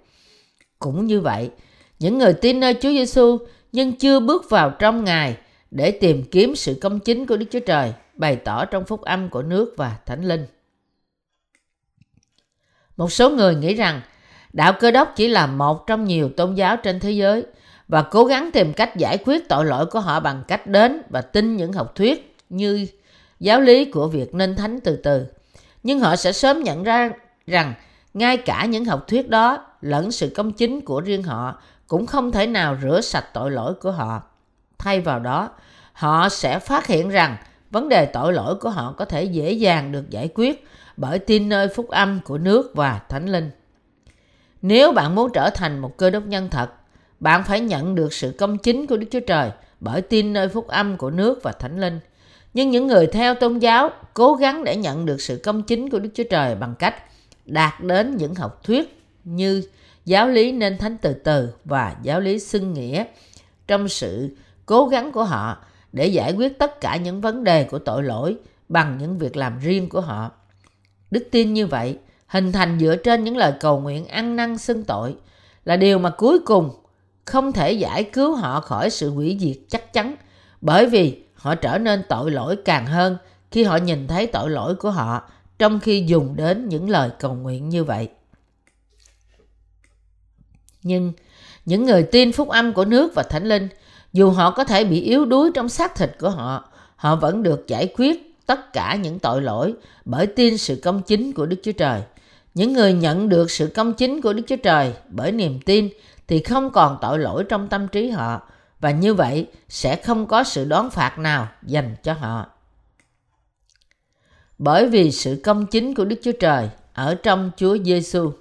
Cũng 0.80 1.06
như 1.06 1.22
vậy, 1.22 1.50
những 2.00 2.18
người 2.18 2.34
tin 2.34 2.60
nơi 2.60 2.74
Chúa 2.74 2.90
Giêsu 2.90 3.38
nhưng 3.72 3.96
chưa 3.96 4.20
bước 4.20 4.50
vào 4.50 4.70
trong 4.70 5.04
Ngài 5.04 5.38
để 5.72 5.92
tìm 5.92 6.24
kiếm 6.32 6.56
sự 6.56 6.78
công 6.82 7.00
chính 7.00 7.26
của 7.26 7.38
Đức 7.38 7.46
Chúa 7.52 7.60
Trời, 7.60 7.94
bày 8.14 8.36
tỏ 8.36 8.66
trong 8.66 8.86
phúc 8.86 9.02
âm 9.02 9.30
của 9.30 9.42
nước 9.42 9.74
và 9.78 9.98
thánh 10.06 10.24
linh. 10.24 10.46
Một 12.98 13.12
số 13.12 13.30
người 13.30 13.56
nghĩ 13.56 13.74
rằng 13.74 14.02
đạo 14.54 14.74
cơ 14.80 14.92
đốc 14.92 15.14
chỉ 15.16 15.28
là 15.28 15.48
một 15.48 15.88
trong 15.88 16.06
nhiều 16.06 16.30
tôn 16.30 16.56
giáo 16.56 16.78
trên 16.78 17.00
thế 17.00 17.12
giới 17.12 17.46
và 17.88 18.02
cố 18.02 18.26
gắng 18.26 18.50
tìm 18.54 18.74
cách 18.74 18.98
giải 18.98 19.18
quyết 19.26 19.50
tội 19.50 19.66
lỗi 19.66 19.86
của 19.86 20.00
họ 20.00 20.20
bằng 20.20 20.44
cách 20.48 20.68
đến 20.68 21.02
và 21.10 21.22
tin 21.22 21.58
những 21.58 21.74
học 21.74 21.96
thuyết 21.96 22.36
như 22.50 22.88
giáo 23.40 23.62
lý 23.62 23.86
của 23.86 24.08
việc 24.08 24.36
nên 24.36 24.56
thánh 24.56 24.80
từ 24.80 24.96
từ. 24.96 25.26
Nhưng 25.84 26.00
họ 26.00 26.16
sẽ 26.16 26.32
sớm 26.32 26.64
nhận 26.64 26.84
ra 26.84 27.10
rằng 27.48 27.74
ngay 28.14 28.38
cả 28.38 28.66
những 28.66 28.86
học 28.86 29.08
thuyết 29.08 29.30
đó 29.30 29.66
lẫn 29.82 30.12
sự 30.12 30.32
công 30.36 30.52
chính 30.52 30.82
của 30.82 31.02
riêng 31.02 31.24
họ 31.24 31.62
cũng 31.88 32.06
không 32.06 32.32
thể 32.32 32.48
nào 32.48 32.78
rửa 32.82 33.02
sạch 33.02 33.26
tội 33.34 33.52
lỗi 33.52 33.74
của 33.74 33.92
họ. 33.92 34.22
Thay 34.80 35.02
vào 35.02 35.20
đó, 35.20 35.50
họ 35.94 36.30
sẽ 36.30 36.60
phát 36.60 36.88
hiện 36.88 37.10
rằng 37.10 37.38
vấn 37.72 37.90
đề 37.90 38.06
tội 38.06 38.34
lỗi 38.34 38.56
của 38.56 38.70
họ 38.70 38.94
có 38.98 39.06
thể 39.06 39.24
dễ 39.24 39.52
dàng 39.52 39.92
được 39.92 40.10
giải 40.10 40.30
quyết 40.36 40.68
bởi 40.98 41.20
tin 41.20 41.50
nơi 41.50 41.68
phúc 41.68 41.90
âm 41.90 42.20
của 42.26 42.38
nước 42.38 42.72
và 42.76 43.02
thánh 43.10 43.26
linh. 43.26 43.52
Nếu 44.62 44.92
bạn 44.92 45.16
muốn 45.16 45.32
trở 45.34 45.50
thành 45.50 45.80
một 45.80 45.98
cơ 45.98 46.10
đốc 46.10 46.26
nhân 46.26 46.50
thật, 46.52 46.70
bạn 47.20 47.44
phải 47.44 47.60
nhận 47.60 47.96
được 47.96 48.14
sự 48.14 48.36
công 48.38 48.58
chính 48.58 48.88
của 48.88 48.98
Đức 48.98 49.08
Chúa 49.12 49.20
Trời 49.20 49.52
bởi 49.80 50.02
tin 50.02 50.34
nơi 50.34 50.50
phúc 50.50 50.68
âm 50.68 50.98
của 50.98 51.10
nước 51.10 51.40
và 51.44 51.52
thánh 51.52 51.80
linh. 51.82 52.00
Nhưng 52.54 52.70
những 52.70 52.88
người 52.88 53.08
theo 53.08 53.36
tôn 53.36 53.60
giáo 53.60 53.90
cố 54.14 54.34
gắng 54.34 54.64
để 54.64 54.76
nhận 54.76 55.06
được 55.06 55.22
sự 55.22 55.42
công 55.44 55.64
chính 55.64 55.90
của 55.90 56.00
Đức 56.00 56.10
Chúa 56.14 56.24
Trời 56.30 56.56
bằng 56.56 56.76
cách 56.80 56.96
đạt 57.46 57.74
đến 57.82 58.18
những 58.18 58.36
học 58.36 58.64
thuyết 58.64 59.02
như 59.24 59.64
giáo 60.06 60.28
lý 60.28 60.52
nên 60.52 60.78
thánh 60.78 60.98
từ 61.02 61.14
từ 61.14 61.50
và 61.66 61.96
giáo 62.04 62.20
lý 62.20 62.40
xưng 62.40 62.74
nghĩa 62.74 63.04
trong 63.68 63.88
sự 63.88 64.30
cố 64.68 64.88
gắng 64.88 65.12
của 65.12 65.24
họ 65.24 65.58
để 65.92 66.08
giải 66.08 66.34
quyết 66.34 66.60
tất 66.60 66.82
cả 66.82 66.96
những 66.96 67.22
vấn 67.22 67.44
đề 67.44 67.64
của 67.64 67.80
tội 67.80 68.04
lỗi 68.04 68.38
bằng 68.70 68.98
những 68.98 69.18
việc 69.18 69.38
làm 69.38 69.60
riêng 69.60 69.90
của 69.90 70.02
họ. 70.02 70.32
Đức 71.12 71.28
tin 71.32 71.54
như 71.54 71.68
vậy 71.68 71.98
hình 72.28 72.52
thành 72.52 72.80
dựa 72.80 72.96
trên 72.96 73.24
những 73.24 73.38
lời 73.38 73.54
cầu 73.60 73.80
nguyện 73.80 74.08
ăn 74.08 74.36
năn 74.36 74.58
xưng 74.58 74.84
tội 74.84 75.16
là 75.66 75.78
điều 75.78 76.00
mà 76.00 76.10
cuối 76.10 76.40
cùng 76.40 76.72
không 77.26 77.52
thể 77.52 77.72
giải 77.72 78.04
cứu 78.04 78.36
họ 78.36 78.60
khỏi 78.60 78.90
sự 78.90 79.10
hủy 79.10 79.38
diệt 79.40 79.58
chắc 79.70 79.94
chắn 79.94 80.16
bởi 80.62 80.86
vì 80.86 81.24
họ 81.34 81.56
trở 81.56 81.78
nên 81.78 82.04
tội 82.10 82.32
lỗi 82.32 82.58
càng 82.66 82.86
hơn 82.86 83.18
khi 83.52 83.64
họ 83.64 83.78
nhìn 83.78 84.08
thấy 84.08 84.28
tội 84.28 84.50
lỗi 84.50 84.76
của 84.76 84.92
họ 84.92 85.30
trong 85.60 85.80
khi 85.80 86.06
dùng 86.08 86.36
đến 86.36 86.70
những 86.70 86.90
lời 86.90 87.10
cầu 87.20 87.34
nguyện 87.34 87.70
như 87.70 87.84
vậy. 87.84 88.10
Nhưng 90.84 91.14
những 91.66 91.86
người 91.86 92.04
tin 92.04 92.32
phúc 92.32 92.50
âm 92.50 92.74
của 92.74 92.86
nước 92.86 93.12
và 93.16 93.24
thánh 93.24 93.46
linh, 93.46 93.68
dù 94.14 94.32
họ 94.32 94.52
có 94.52 94.64
thể 94.64 94.84
bị 94.84 95.02
yếu 95.02 95.26
đuối 95.26 95.52
trong 95.54 95.70
xác 95.70 95.96
thịt 95.96 96.12
của 96.20 96.30
họ, 96.30 96.70
họ 96.96 97.16
vẫn 97.16 97.44
được 97.44 97.68
giải 97.68 97.94
quyết 97.98 98.38
tất 98.46 98.74
cả 98.74 98.96
những 98.96 99.20
tội 99.20 99.42
lỗi 99.42 99.74
bởi 100.06 100.28
tin 100.28 100.58
sự 100.58 100.80
công 100.84 101.02
chính 101.02 101.34
của 101.34 101.46
Đức 101.46 101.58
Chúa 101.64 101.72
Trời. 101.72 102.02
Những 102.54 102.74
người 102.74 102.94
nhận 102.94 103.30
được 103.30 103.52
sự 103.52 103.72
công 103.76 103.94
chính 103.94 104.22
của 104.22 104.34
Đức 104.34 104.44
Chúa 104.48 104.56
Trời 104.56 104.94
bởi 105.10 105.32
niềm 105.32 105.60
tin 105.66 105.90
thì 106.28 106.44
không 106.44 106.70
còn 106.70 106.98
tội 107.02 107.20
lỗi 107.20 107.44
trong 107.50 107.68
tâm 107.68 107.88
trí 107.88 108.10
họ 108.10 108.42
và 108.80 108.92
như 108.92 109.14
vậy 109.14 109.48
sẽ 109.70 109.96
không 109.96 110.28
có 110.28 110.44
sự 110.44 110.66
đoán 110.66 110.90
phạt 110.90 111.20
nào 111.20 111.48
dành 111.64 111.96
cho 112.04 112.14
họ. 112.14 112.46
Bởi 114.58 114.90
vì 114.90 115.12
sự 115.12 115.42
công 115.44 115.66
chính 115.66 115.96
của 115.96 116.06
Đức 116.06 116.20
Chúa 116.24 116.32
Trời 116.40 116.70
ở 116.94 117.16
trong 117.16 117.52
Chúa 117.58 117.78
Giêsu. 117.78 118.32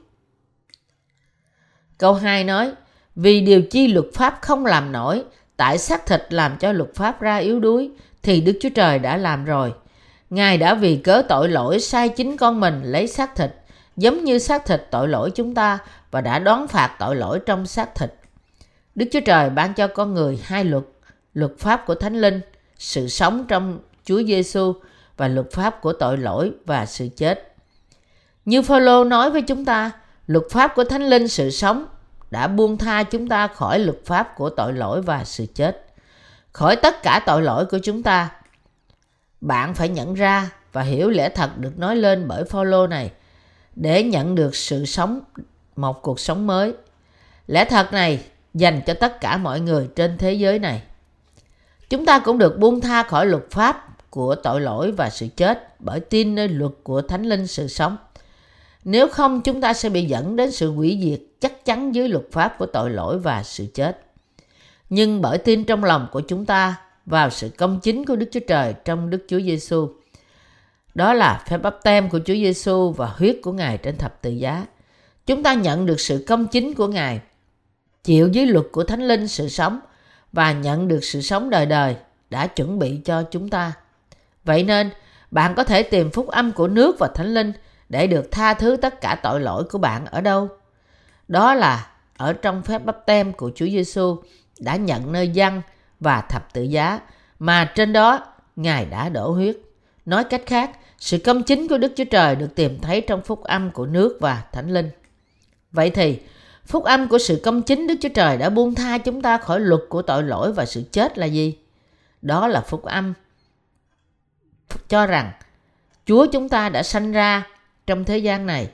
Câu 1.99 2.15
2 2.15 2.45
nói, 2.45 2.73
vì 3.17 3.41
điều 3.41 3.63
chi 3.63 3.89
luật 3.89 4.07
pháp 4.15 4.39
không 4.43 4.67
làm 4.67 4.93
nổi, 4.93 5.25
tại 5.57 5.79
xác 5.79 6.07
thịt 6.07 6.27
làm 6.31 6.57
cho 6.57 6.73
luật 6.73 6.95
pháp 6.95 7.21
ra 7.21 7.37
yếu 7.37 7.61
đuối, 7.61 7.91
thì 8.23 8.41
Đức 8.41 8.59
Chúa 8.61 8.69
Trời 8.69 8.99
đã 8.99 9.17
làm 9.17 9.45
rồi. 9.45 9.73
Ngài 10.31 10.59
đã 10.59 10.75
vì 10.75 10.97
cớ 10.97 11.23
tội 11.29 11.49
lỗi 11.49 11.81
sai 11.81 12.09
chính 12.09 12.37
con 12.37 12.61
mình 12.61 12.83
lấy 12.85 13.07
xác 13.07 13.37
thịt, 13.37 13.51
giống 13.97 14.25
như 14.25 14.39
xác 14.39 14.67
thịt 14.67 14.83
tội 14.91 15.09
lỗi 15.09 15.31
chúng 15.31 15.55
ta 15.55 15.79
và 16.11 16.21
đã 16.21 16.39
đón 16.39 16.69
phạt 16.69 16.97
tội 16.99 17.17
lỗi 17.17 17.41
trong 17.47 17.67
xác 17.67 17.95
thịt. 17.95 18.15
Đức 18.95 19.07
Chúa 19.13 19.21
Trời 19.21 19.51
ban 19.51 19.75
cho 19.75 19.87
con 19.87 20.15
người 20.15 20.41
hai 20.43 20.65
luật, 20.65 20.85
luật 21.35 21.53
pháp 21.59 21.87
của 21.87 21.95
Thánh 21.95 22.21
Linh, 22.21 22.41
sự 22.79 23.09
sống 23.09 23.45
trong 23.49 23.79
Chúa 24.05 24.23
Giêsu 24.23 24.73
và 25.17 25.29
luật 25.29 25.53
pháp 25.53 25.81
của 25.81 25.93
tội 25.93 26.19
lỗi 26.19 26.53
và 26.67 26.87
sự 26.87 27.09
chết. 27.17 27.55
Như 28.45 28.63
Phaolô 28.63 29.05
nói 29.05 29.31
với 29.31 29.43
chúng 29.43 29.65
ta, 29.65 29.91
luật 30.27 30.45
pháp 30.51 30.75
của 30.75 30.85
Thánh 30.85 31.03
Linh 31.03 31.29
sự 31.29 31.51
sống 31.51 31.87
đã 32.37 32.49
buông 32.49 32.79
tha 32.79 33.03
chúng 33.03 33.29
ta 33.29 33.47
khỏi 33.47 33.79
luật 33.79 33.99
pháp 34.05 34.35
của 34.37 34.51
tội 34.51 34.73
lỗi 34.73 35.03
và 35.03 35.25
sự 35.25 35.47
chết. 35.55 35.87
Khỏi 36.53 36.77
tất 36.77 37.03
cả 37.03 37.23
tội 37.27 37.43
lỗi 37.43 37.67
của 37.67 37.79
chúng 37.83 38.03
ta. 38.03 38.31
Bạn 39.41 39.75
phải 39.75 39.89
nhận 39.89 40.15
ra 40.15 40.51
và 40.73 40.83
hiểu 40.83 41.11
lẽ 41.11 41.29
thật 41.29 41.59
được 41.59 41.79
nói 41.79 41.97
lên 41.97 42.29
bởi 42.29 42.45
Phaolô 42.45 42.87
này, 42.87 43.11
để 43.75 44.03
nhận 44.03 44.35
được 44.35 44.57
sự 44.57 44.85
sống, 44.85 45.21
một 45.77 46.03
cuộc 46.03 46.21
sống 46.21 46.47
mới. 46.47 46.75
Lẽ 47.47 47.65
thật 47.65 47.93
này 47.93 48.25
dành 48.55 48.81
cho 48.87 48.95
tất 48.95 49.21
cả 49.21 49.37
mọi 49.37 49.61
người 49.61 49.89
trên 49.97 50.19
thế 50.19 50.33
giới 50.33 50.59
này. 50.59 50.83
Chúng 51.91 52.07
ta 52.07 52.19
cũng 52.19 52.39
được 52.39 52.59
buông 52.59 52.81
tha 52.81 53.03
khỏi 53.03 53.27
luật 53.27 53.51
pháp 53.51 53.89
của 54.11 54.35
tội 54.35 54.61
lỗi 54.61 54.93
và 54.93 55.11
sự 55.11 55.27
chết 55.37 55.81
bởi 55.81 56.01
tin 56.01 56.35
nơi 56.35 56.49
luật 56.49 56.73
của 56.83 57.03
Thánh 57.03 57.23
Linh 57.23 57.47
sự 57.47 57.69
sống. 57.69 57.97
Nếu 58.87 59.09
không 59.09 59.41
chúng 59.41 59.61
ta 59.61 59.73
sẽ 59.75 59.89
bị 59.89 60.05
dẫn 60.05 60.37
đến 60.37 60.53
sự 60.53 60.71
hủy 60.71 60.99
diệt 61.03 61.21
chắc 61.41 61.65
chắn 61.65 61.95
dưới 61.95 62.09
luật 62.09 62.25
pháp 62.33 62.59
của 62.59 62.67
tội 62.67 62.91
lỗi 62.91 63.19
và 63.19 63.43
sự 63.43 63.67
chết. 63.75 64.01
Nhưng 64.91 65.23
bởi 65.23 65.39
tin 65.39 65.65
trong 65.65 65.85
lòng 65.85 66.07
của 66.13 66.21
chúng 66.21 66.47
ta 66.47 66.77
vào 67.07 67.31
sự 67.31 67.49
công 67.49 67.81
chính 67.81 68.05
của 68.05 68.17
Đức 68.17 68.27
Chúa 68.33 68.41
Trời 68.49 68.75
trong 68.85 69.11
Đức 69.11 69.25
Chúa 69.29 69.41
Giêsu, 69.41 69.89
đó 70.95 71.15
là 71.15 71.43
phép 71.47 71.59
bắp 71.59 71.77
tem 71.83 72.09
của 72.09 72.19
Chúa 72.19 72.35
Giêsu 72.35 72.91
và 72.91 73.07
huyết 73.07 73.37
của 73.43 73.53
Ngài 73.53 73.79
trên 73.79 73.99
thập 73.99 74.23
tự 74.23 74.31
giá. 74.31 74.67
Chúng 75.27 75.43
ta 75.43 75.55
nhận 75.55 75.87
được 75.87 76.01
sự 76.01 76.25
công 76.27 76.47
chính 76.47 76.75
của 76.75 76.87
Ngài, 76.87 77.21
chịu 78.05 78.29
dưới 78.29 78.47
luật 78.47 78.67
của 78.73 78.85
Thánh 78.85 79.09
Linh 79.09 79.29
sự 79.29 79.49
sống 79.49 79.81
và 80.33 80.53
nhận 80.53 80.89
được 80.89 81.05
sự 81.05 81.21
sống 81.21 81.51
đời 81.51 81.67
đời 81.67 81.97
đã 82.31 82.47
chuẩn 82.47 82.79
bị 82.79 83.01
cho 83.05 83.23
chúng 83.23 83.49
ta. 83.49 83.73
Vậy 84.45 84.63
nên, 84.63 84.91
bạn 85.31 85.55
có 85.55 85.65
thể 85.65 85.83
tìm 85.83 86.11
phúc 86.11 86.29
âm 86.29 86.53
của 86.53 86.69
nước 86.69 86.99
và 86.99 87.09
Thánh 87.15 87.35
Linh 87.35 87.53
để 87.89 88.07
được 88.07 88.31
tha 88.31 88.55
thứ 88.55 88.77
tất 88.77 89.01
cả 89.01 89.21
tội 89.23 89.41
lỗi 89.41 89.65
của 89.65 89.79
bạn 89.79 90.07
ở 90.07 90.21
đâu? 90.21 90.49
Đó 91.29 91.55
là 91.55 91.91
ở 92.17 92.33
trong 92.33 92.63
phép 92.63 92.85
bắp 92.85 93.07
tem 93.07 93.33
của 93.33 93.51
Chúa 93.55 93.67
Giêsu 93.67 94.17
đã 94.61 94.77
nhận 94.77 95.13
nơi 95.13 95.29
dân 95.29 95.63
và 96.01 96.21
thập 96.21 96.53
tự 96.53 96.63
giá 96.63 97.01
mà 97.39 97.73
trên 97.75 97.93
đó 97.93 98.27
Ngài 98.57 98.87
đã 98.87 99.09
đổ 99.09 99.31
huyết. 99.31 99.57
Nói 100.07 100.25
cách 100.25 100.43
khác, 100.47 100.71
sự 100.99 101.19
công 101.19 101.43
chính 101.43 101.69
của 101.69 101.79
Đức 101.79 101.93
Chúa 101.97 102.05
Trời 102.05 102.37
được 102.37 102.55
tìm 102.55 102.79
thấy 102.81 103.01
trong 103.01 103.23
phúc 103.23 103.45
âm 103.45 103.71
của 103.71 103.87
nước 103.87 104.19
và 104.21 104.43
Thánh 104.53 104.71
Linh. 104.71 104.91
Vậy 105.73 105.91
thì, 105.91 106.21
phúc 106.67 106.85
âm 106.85 107.09
của 107.09 107.19
sự 107.19 107.41
công 107.45 107.63
chính 107.63 107.87
Đức 107.87 107.95
Chúa 108.01 108.09
Trời 108.09 108.37
đã 108.37 108.51
buông 108.51 108.75
tha 108.75 108.99
chúng 108.99 109.23
ta 109.23 109.39
khỏi 109.39 109.61
luật 109.61 109.81
của 109.89 110.03
tội 110.03 110.23
lỗi 110.23 110.53
và 110.53 110.65
sự 110.65 110.83
chết 110.93 111.19
là 111.19 111.27
gì? 111.27 111.59
Đó 112.23 112.49
là 112.49 112.61
phúc 112.61 112.83
âm 112.83 113.15
cho 114.89 115.07
rằng 115.07 115.33
Chúa 116.07 116.27
chúng 116.27 116.49
ta 116.49 116.69
đã 116.69 116.83
sanh 116.83 117.13
ra 117.13 117.47
trong 117.87 118.05
thế 118.05 118.19
gian 118.19 118.47
này 118.47 118.71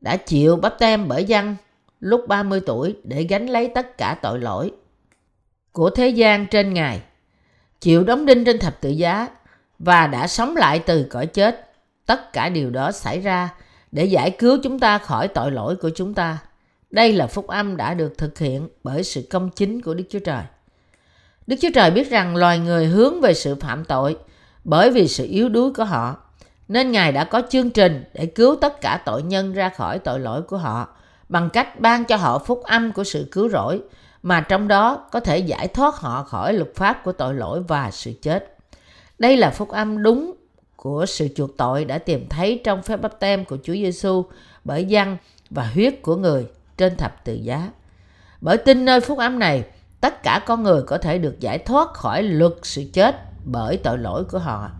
đã 0.00 0.16
chịu 0.16 0.56
bắp 0.56 0.78
tem 0.78 1.08
bởi 1.08 1.24
dân 1.24 1.56
lúc 2.00 2.24
30 2.28 2.60
tuổi 2.66 2.96
để 3.04 3.22
gánh 3.22 3.46
lấy 3.46 3.68
tất 3.74 3.98
cả 3.98 4.18
tội 4.22 4.38
lỗi 4.38 4.72
của 5.76 5.90
thế 5.90 6.08
gian 6.08 6.46
trên 6.46 6.74
Ngài, 6.74 7.02
chịu 7.80 8.04
đóng 8.04 8.26
đinh 8.26 8.44
trên 8.44 8.58
thập 8.58 8.80
tự 8.80 8.90
giá 8.90 9.28
và 9.78 10.06
đã 10.06 10.26
sống 10.26 10.56
lại 10.56 10.78
từ 10.78 11.06
cõi 11.10 11.26
chết. 11.26 11.72
Tất 12.06 12.32
cả 12.32 12.48
điều 12.48 12.70
đó 12.70 12.92
xảy 12.92 13.20
ra 13.20 13.54
để 13.92 14.04
giải 14.04 14.30
cứu 14.30 14.58
chúng 14.62 14.78
ta 14.78 14.98
khỏi 14.98 15.28
tội 15.28 15.50
lỗi 15.50 15.76
của 15.76 15.90
chúng 15.94 16.14
ta. 16.14 16.38
Đây 16.90 17.12
là 17.12 17.26
phúc 17.26 17.46
âm 17.46 17.76
đã 17.76 17.94
được 17.94 18.18
thực 18.18 18.38
hiện 18.38 18.68
bởi 18.84 19.04
sự 19.04 19.22
công 19.30 19.50
chính 19.50 19.82
của 19.82 19.94
Đức 19.94 20.04
Chúa 20.10 20.18
Trời. 20.18 20.42
Đức 21.46 21.56
Chúa 21.60 21.70
Trời 21.74 21.90
biết 21.90 22.10
rằng 22.10 22.36
loài 22.36 22.58
người 22.58 22.86
hướng 22.86 23.20
về 23.20 23.34
sự 23.34 23.54
phạm 23.54 23.84
tội 23.84 24.16
bởi 24.64 24.90
vì 24.90 25.08
sự 25.08 25.26
yếu 25.26 25.48
đuối 25.48 25.72
của 25.72 25.84
họ. 25.84 26.16
Nên 26.68 26.92
Ngài 26.92 27.12
đã 27.12 27.24
có 27.24 27.42
chương 27.50 27.70
trình 27.70 28.04
để 28.14 28.26
cứu 28.26 28.56
tất 28.60 28.80
cả 28.80 29.02
tội 29.04 29.22
nhân 29.22 29.52
ra 29.52 29.68
khỏi 29.68 29.98
tội 29.98 30.20
lỗi 30.20 30.42
của 30.42 30.56
họ 30.56 30.88
bằng 31.28 31.50
cách 31.50 31.80
ban 31.80 32.04
cho 32.04 32.16
họ 32.16 32.38
phúc 32.38 32.62
âm 32.64 32.92
của 32.92 33.04
sự 33.04 33.28
cứu 33.32 33.48
rỗi 33.48 33.82
mà 34.22 34.40
trong 34.40 34.68
đó 34.68 35.08
có 35.12 35.20
thể 35.20 35.38
giải 35.38 35.68
thoát 35.68 35.94
họ 35.94 36.22
khỏi 36.22 36.52
luật 36.52 36.74
pháp 36.74 37.04
của 37.04 37.12
tội 37.12 37.34
lỗi 37.34 37.62
và 37.68 37.90
sự 37.90 38.12
chết. 38.22 38.56
Đây 39.18 39.36
là 39.36 39.50
phúc 39.50 39.68
âm 39.68 40.02
đúng 40.02 40.34
của 40.76 41.06
sự 41.06 41.28
chuộc 41.36 41.56
tội 41.56 41.84
đã 41.84 41.98
tìm 41.98 42.28
thấy 42.28 42.60
trong 42.64 42.82
phép 42.82 43.00
bắp 43.00 43.20
tem 43.20 43.44
của 43.44 43.56
Chúa 43.62 43.72
Giêsu 43.72 44.24
bởi 44.64 44.84
dân 44.84 45.16
và 45.50 45.70
huyết 45.74 46.02
của 46.02 46.16
người 46.16 46.46
trên 46.76 46.96
thập 46.96 47.24
tự 47.24 47.34
giá. 47.34 47.70
Bởi 48.40 48.56
tin 48.56 48.84
nơi 48.84 49.00
phúc 49.00 49.18
âm 49.18 49.38
này, 49.38 49.64
tất 50.00 50.22
cả 50.22 50.42
con 50.46 50.62
người 50.62 50.82
có 50.82 50.98
thể 50.98 51.18
được 51.18 51.40
giải 51.40 51.58
thoát 51.58 51.92
khỏi 51.92 52.22
luật 52.22 52.52
sự 52.62 52.84
chết 52.92 53.16
bởi 53.44 53.76
tội 53.76 53.98
lỗi 53.98 54.24
của 54.24 54.38
họ. 54.38 54.70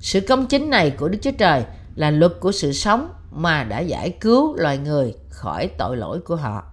Sự 0.00 0.20
công 0.20 0.46
chính 0.46 0.70
này 0.70 0.90
của 0.90 1.08
Đức 1.08 1.18
Chúa 1.22 1.30
Trời 1.38 1.64
là 1.94 2.10
luật 2.10 2.32
của 2.40 2.52
sự 2.52 2.72
sống 2.72 3.12
mà 3.30 3.64
đã 3.64 3.80
giải 3.80 4.10
cứu 4.10 4.56
loài 4.56 4.78
người 4.78 5.14
khỏi 5.28 5.70
tội 5.78 5.96
lỗi 5.96 6.20
của 6.20 6.36
họ. 6.36 6.64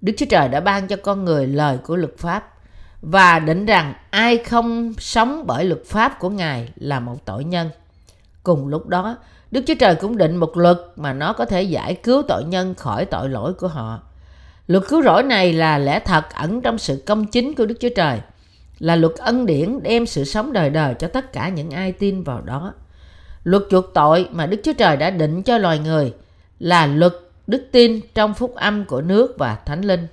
Đức 0.00 0.12
Chúa 0.16 0.26
Trời 0.30 0.48
đã 0.48 0.60
ban 0.60 0.86
cho 0.86 0.96
con 0.96 1.24
người 1.24 1.46
lời 1.46 1.78
của 1.78 1.96
luật 1.96 2.18
pháp 2.18 2.54
và 3.02 3.38
định 3.38 3.66
rằng 3.66 3.94
ai 4.10 4.36
không 4.36 4.94
sống 4.98 5.44
bởi 5.46 5.64
luật 5.64 5.84
pháp 5.86 6.18
của 6.18 6.30
Ngài 6.30 6.68
là 6.76 7.00
một 7.00 7.24
tội 7.24 7.44
nhân. 7.44 7.70
Cùng 8.42 8.68
lúc 8.68 8.86
đó, 8.86 9.16
Đức 9.50 9.64
Chúa 9.66 9.74
Trời 9.80 9.94
cũng 9.94 10.16
định 10.16 10.36
một 10.36 10.56
luật 10.56 10.78
mà 10.96 11.12
nó 11.12 11.32
có 11.32 11.44
thể 11.44 11.62
giải 11.62 11.94
cứu 11.94 12.22
tội 12.28 12.44
nhân 12.44 12.74
khỏi 12.74 13.04
tội 13.04 13.28
lỗi 13.28 13.54
của 13.54 13.68
họ. 13.68 14.02
Luật 14.66 14.84
cứu 14.88 15.02
rỗi 15.02 15.22
này 15.22 15.52
là 15.52 15.78
lẽ 15.78 16.00
thật 16.00 16.24
ẩn 16.34 16.60
trong 16.60 16.78
sự 16.78 17.02
công 17.06 17.26
chính 17.26 17.54
của 17.54 17.66
Đức 17.66 17.74
Chúa 17.80 17.88
Trời, 17.96 18.20
là 18.78 18.96
luật 18.96 19.14
ân 19.14 19.46
điển 19.46 19.82
đem 19.82 20.06
sự 20.06 20.24
sống 20.24 20.52
đời 20.52 20.70
đời 20.70 20.94
cho 20.94 21.08
tất 21.08 21.32
cả 21.32 21.48
những 21.48 21.70
ai 21.70 21.92
tin 21.92 22.22
vào 22.22 22.40
đó. 22.40 22.74
Luật 23.44 23.62
chuộc 23.70 23.84
tội 23.94 24.28
mà 24.32 24.46
Đức 24.46 24.60
Chúa 24.64 24.72
Trời 24.72 24.96
đã 24.96 25.10
định 25.10 25.42
cho 25.42 25.58
loài 25.58 25.78
người 25.78 26.14
là 26.58 26.86
luật 26.86 27.12
đức 27.46 27.68
tin 27.72 28.00
trong 28.14 28.34
phúc 28.34 28.54
âm 28.54 28.84
của 28.84 29.00
nước 29.00 29.34
và 29.38 29.56
thánh 29.66 29.80
linh. 29.80 30.06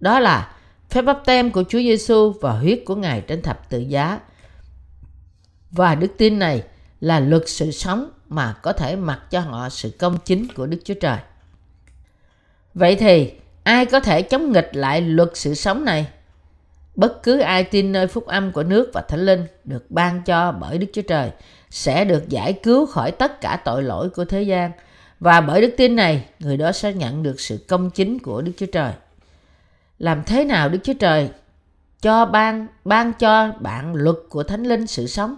Đó 0.00 0.20
là 0.20 0.54
phép 0.90 1.02
bắp 1.02 1.22
tem 1.24 1.50
của 1.50 1.62
Chúa 1.68 1.78
Giêsu 1.78 2.32
và 2.40 2.52
huyết 2.52 2.82
của 2.86 2.94
Ngài 2.94 3.20
trên 3.20 3.42
thập 3.42 3.70
tự 3.70 3.78
giá. 3.78 4.20
Và 5.70 5.94
đức 5.94 6.12
tin 6.18 6.38
này 6.38 6.62
là 7.00 7.20
luật 7.20 7.42
sự 7.46 7.70
sống 7.70 8.10
mà 8.28 8.52
có 8.52 8.72
thể 8.72 8.96
mặc 8.96 9.20
cho 9.30 9.40
họ 9.40 9.68
sự 9.68 9.90
công 9.98 10.18
chính 10.24 10.46
của 10.54 10.66
Đức 10.66 10.78
Chúa 10.84 10.94
Trời. 10.94 11.18
Vậy 12.74 12.96
thì, 12.96 13.32
ai 13.62 13.86
có 13.86 14.00
thể 14.00 14.22
chống 14.22 14.52
nghịch 14.52 14.70
lại 14.72 15.00
luật 15.00 15.30
sự 15.34 15.54
sống 15.54 15.84
này? 15.84 16.06
Bất 17.00 17.22
cứ 17.22 17.38
ai 17.38 17.64
tin 17.64 17.92
nơi 17.92 18.06
phúc 18.06 18.26
âm 18.26 18.52
của 18.52 18.62
nước 18.62 18.90
và 18.92 19.00
thánh 19.00 19.26
linh 19.26 19.46
được 19.64 19.90
ban 19.90 20.22
cho 20.22 20.52
bởi 20.52 20.78
Đức 20.78 20.86
Chúa 20.92 21.02
Trời 21.02 21.30
sẽ 21.70 22.04
được 22.04 22.28
giải 22.28 22.52
cứu 22.52 22.86
khỏi 22.86 23.10
tất 23.10 23.40
cả 23.40 23.60
tội 23.64 23.82
lỗi 23.82 24.10
của 24.10 24.24
thế 24.24 24.42
gian 24.42 24.70
và 25.20 25.40
bởi 25.40 25.60
đức 25.60 25.74
tin 25.76 25.96
này, 25.96 26.24
người 26.38 26.56
đó 26.56 26.72
sẽ 26.72 26.92
nhận 26.92 27.22
được 27.22 27.40
sự 27.40 27.64
công 27.68 27.90
chính 27.90 28.18
của 28.18 28.42
Đức 28.42 28.52
Chúa 28.56 28.66
Trời. 28.66 28.92
Làm 29.98 30.22
thế 30.26 30.44
nào 30.44 30.68
Đức 30.68 30.78
Chúa 30.82 30.94
Trời 30.94 31.30
cho 32.02 32.24
ban 32.24 32.66
ban 32.84 33.12
cho 33.12 33.52
bạn 33.60 33.94
luật 33.94 34.16
của 34.28 34.42
Thánh 34.42 34.62
Linh 34.62 34.86
sự 34.86 35.06
sống 35.06 35.36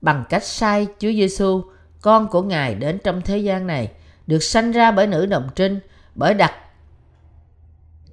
bằng 0.00 0.24
cách 0.28 0.44
sai 0.44 0.86
Chúa 0.98 1.12
Giêsu 1.12 1.62
con 2.00 2.28
của 2.28 2.42
Ngài 2.42 2.74
đến 2.74 2.98
trong 3.04 3.22
thế 3.22 3.38
gian 3.38 3.66
này, 3.66 3.90
được 4.26 4.42
sanh 4.42 4.72
ra 4.72 4.90
bởi 4.90 5.06
nữ 5.06 5.26
đồng 5.26 5.48
trinh, 5.54 5.80
bởi 6.14 6.34
đặt 6.34 6.52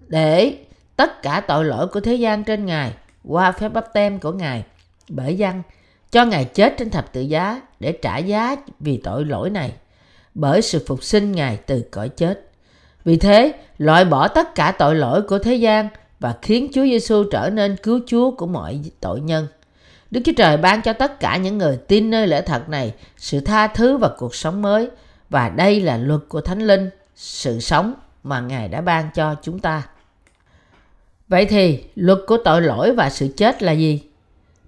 để 0.07 0.57
tất 0.99 1.21
cả 1.21 1.41
tội 1.47 1.65
lỗi 1.65 1.87
của 1.87 1.99
thế 1.99 2.15
gian 2.15 2.43
trên 2.43 2.65
Ngài 2.65 2.93
qua 3.23 3.51
phép 3.51 3.69
bắp 3.69 3.93
tem 3.93 4.19
của 4.19 4.31
Ngài 4.31 4.63
bởi 5.09 5.35
dân 5.35 5.61
cho 6.11 6.25
Ngài 6.25 6.45
chết 6.45 6.75
trên 6.77 6.89
thập 6.89 7.13
tự 7.13 7.21
giá 7.21 7.61
để 7.79 7.91
trả 7.91 8.17
giá 8.17 8.55
vì 8.79 8.97
tội 8.97 9.25
lỗi 9.25 9.49
này 9.49 9.73
bởi 10.33 10.61
sự 10.61 10.83
phục 10.87 11.03
sinh 11.03 11.31
Ngài 11.31 11.57
từ 11.57 11.83
cõi 11.91 12.09
chết. 12.09 12.49
Vì 13.05 13.17
thế, 13.17 13.53
loại 13.77 14.05
bỏ 14.05 14.27
tất 14.27 14.55
cả 14.55 14.71
tội 14.71 14.95
lỗi 14.95 15.21
của 15.21 15.39
thế 15.39 15.55
gian 15.55 15.87
và 16.19 16.35
khiến 16.41 16.67
Chúa 16.73 16.83
Giêsu 16.83 17.23
trở 17.31 17.49
nên 17.49 17.75
cứu 17.83 17.99
Chúa 18.07 18.31
của 18.31 18.47
mọi 18.47 18.79
tội 18.99 19.21
nhân. 19.21 19.47
Đức 20.11 20.21
Chúa 20.25 20.33
Trời 20.37 20.57
ban 20.57 20.81
cho 20.81 20.93
tất 20.93 21.19
cả 21.19 21.37
những 21.37 21.57
người 21.57 21.77
tin 21.77 22.09
nơi 22.09 22.27
lẽ 22.27 22.41
thật 22.41 22.69
này 22.69 22.93
sự 23.17 23.39
tha 23.39 23.67
thứ 23.67 23.97
và 23.97 24.09
cuộc 24.17 24.35
sống 24.35 24.61
mới 24.61 24.89
và 25.29 25.49
đây 25.49 25.81
là 25.81 25.97
luật 25.97 26.21
của 26.29 26.41
Thánh 26.41 26.59
Linh, 26.67 26.89
sự 27.15 27.59
sống 27.59 27.93
mà 28.23 28.39
Ngài 28.39 28.67
đã 28.67 28.81
ban 28.81 29.09
cho 29.13 29.35
chúng 29.41 29.59
ta. 29.59 29.83
Vậy 31.29 31.45
thì 31.45 31.83
luật 31.95 32.19
của 32.27 32.37
tội 32.37 32.61
lỗi 32.61 32.91
và 32.91 33.09
sự 33.09 33.33
chết 33.37 33.63
là 33.63 33.71
gì? 33.71 34.01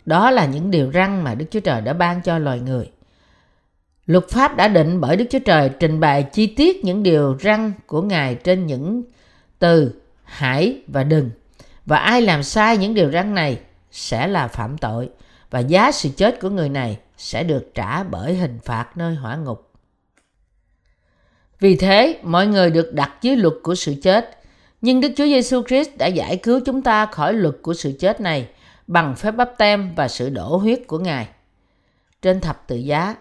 Đó 0.05 0.31
là 0.31 0.45
những 0.45 0.71
điều 0.71 0.91
răn 0.91 1.21
mà 1.21 1.35
Đức 1.35 1.45
Chúa 1.51 1.59
Trời 1.59 1.81
đã 1.81 1.93
ban 1.93 2.21
cho 2.21 2.37
loài 2.37 2.59
người. 2.59 2.91
Luật 4.05 4.29
pháp 4.29 4.55
đã 4.55 4.67
định 4.67 5.01
bởi 5.01 5.15
Đức 5.15 5.25
Chúa 5.29 5.39
Trời 5.39 5.69
trình 5.79 5.99
bày 5.99 6.23
chi 6.23 6.47
tiết 6.47 6.85
những 6.85 7.03
điều 7.03 7.37
răn 7.41 7.73
của 7.85 8.01
Ngài 8.01 8.35
trên 8.35 8.67
những 8.67 9.03
từ 9.59 9.93
hãy 10.23 10.81
và 10.87 11.03
đừng. 11.03 11.29
Và 11.85 11.97
ai 11.97 12.21
làm 12.21 12.43
sai 12.43 12.77
những 12.77 12.93
điều 12.93 13.11
răn 13.11 13.35
này 13.35 13.59
sẽ 13.91 14.27
là 14.27 14.47
phạm 14.47 14.77
tội 14.77 15.09
và 15.49 15.59
giá 15.59 15.91
sự 15.91 16.09
chết 16.17 16.39
của 16.41 16.49
người 16.49 16.69
này 16.69 16.99
sẽ 17.17 17.43
được 17.43 17.71
trả 17.75 18.03
bởi 18.03 18.35
hình 18.35 18.59
phạt 18.63 18.97
nơi 18.97 19.15
hỏa 19.15 19.35
ngục. 19.35 19.71
Vì 21.59 21.75
thế, 21.75 22.19
mọi 22.23 22.47
người 22.47 22.71
được 22.71 22.93
đặt 22.93 23.11
dưới 23.21 23.35
luật 23.35 23.53
của 23.63 23.75
sự 23.75 23.95
chết. 24.03 24.40
Nhưng 24.81 25.01
Đức 25.01 25.11
Chúa 25.15 25.25
Giêsu 25.25 25.63
Christ 25.67 25.89
đã 25.97 26.07
giải 26.07 26.37
cứu 26.37 26.59
chúng 26.65 26.81
ta 26.81 27.05
khỏi 27.05 27.33
luật 27.33 27.55
của 27.61 27.73
sự 27.73 27.91
chết 27.99 28.21
này 28.21 28.47
bằng 28.87 29.15
phép 29.15 29.31
bắp 29.31 29.57
tem 29.57 29.93
và 29.95 30.07
sự 30.07 30.29
đổ 30.29 30.57
huyết 30.57 30.81
của 30.87 30.99
Ngài. 30.99 31.27
Trên 32.21 32.41
thập 32.41 32.67
tự 32.67 32.75
giá, 32.75 33.15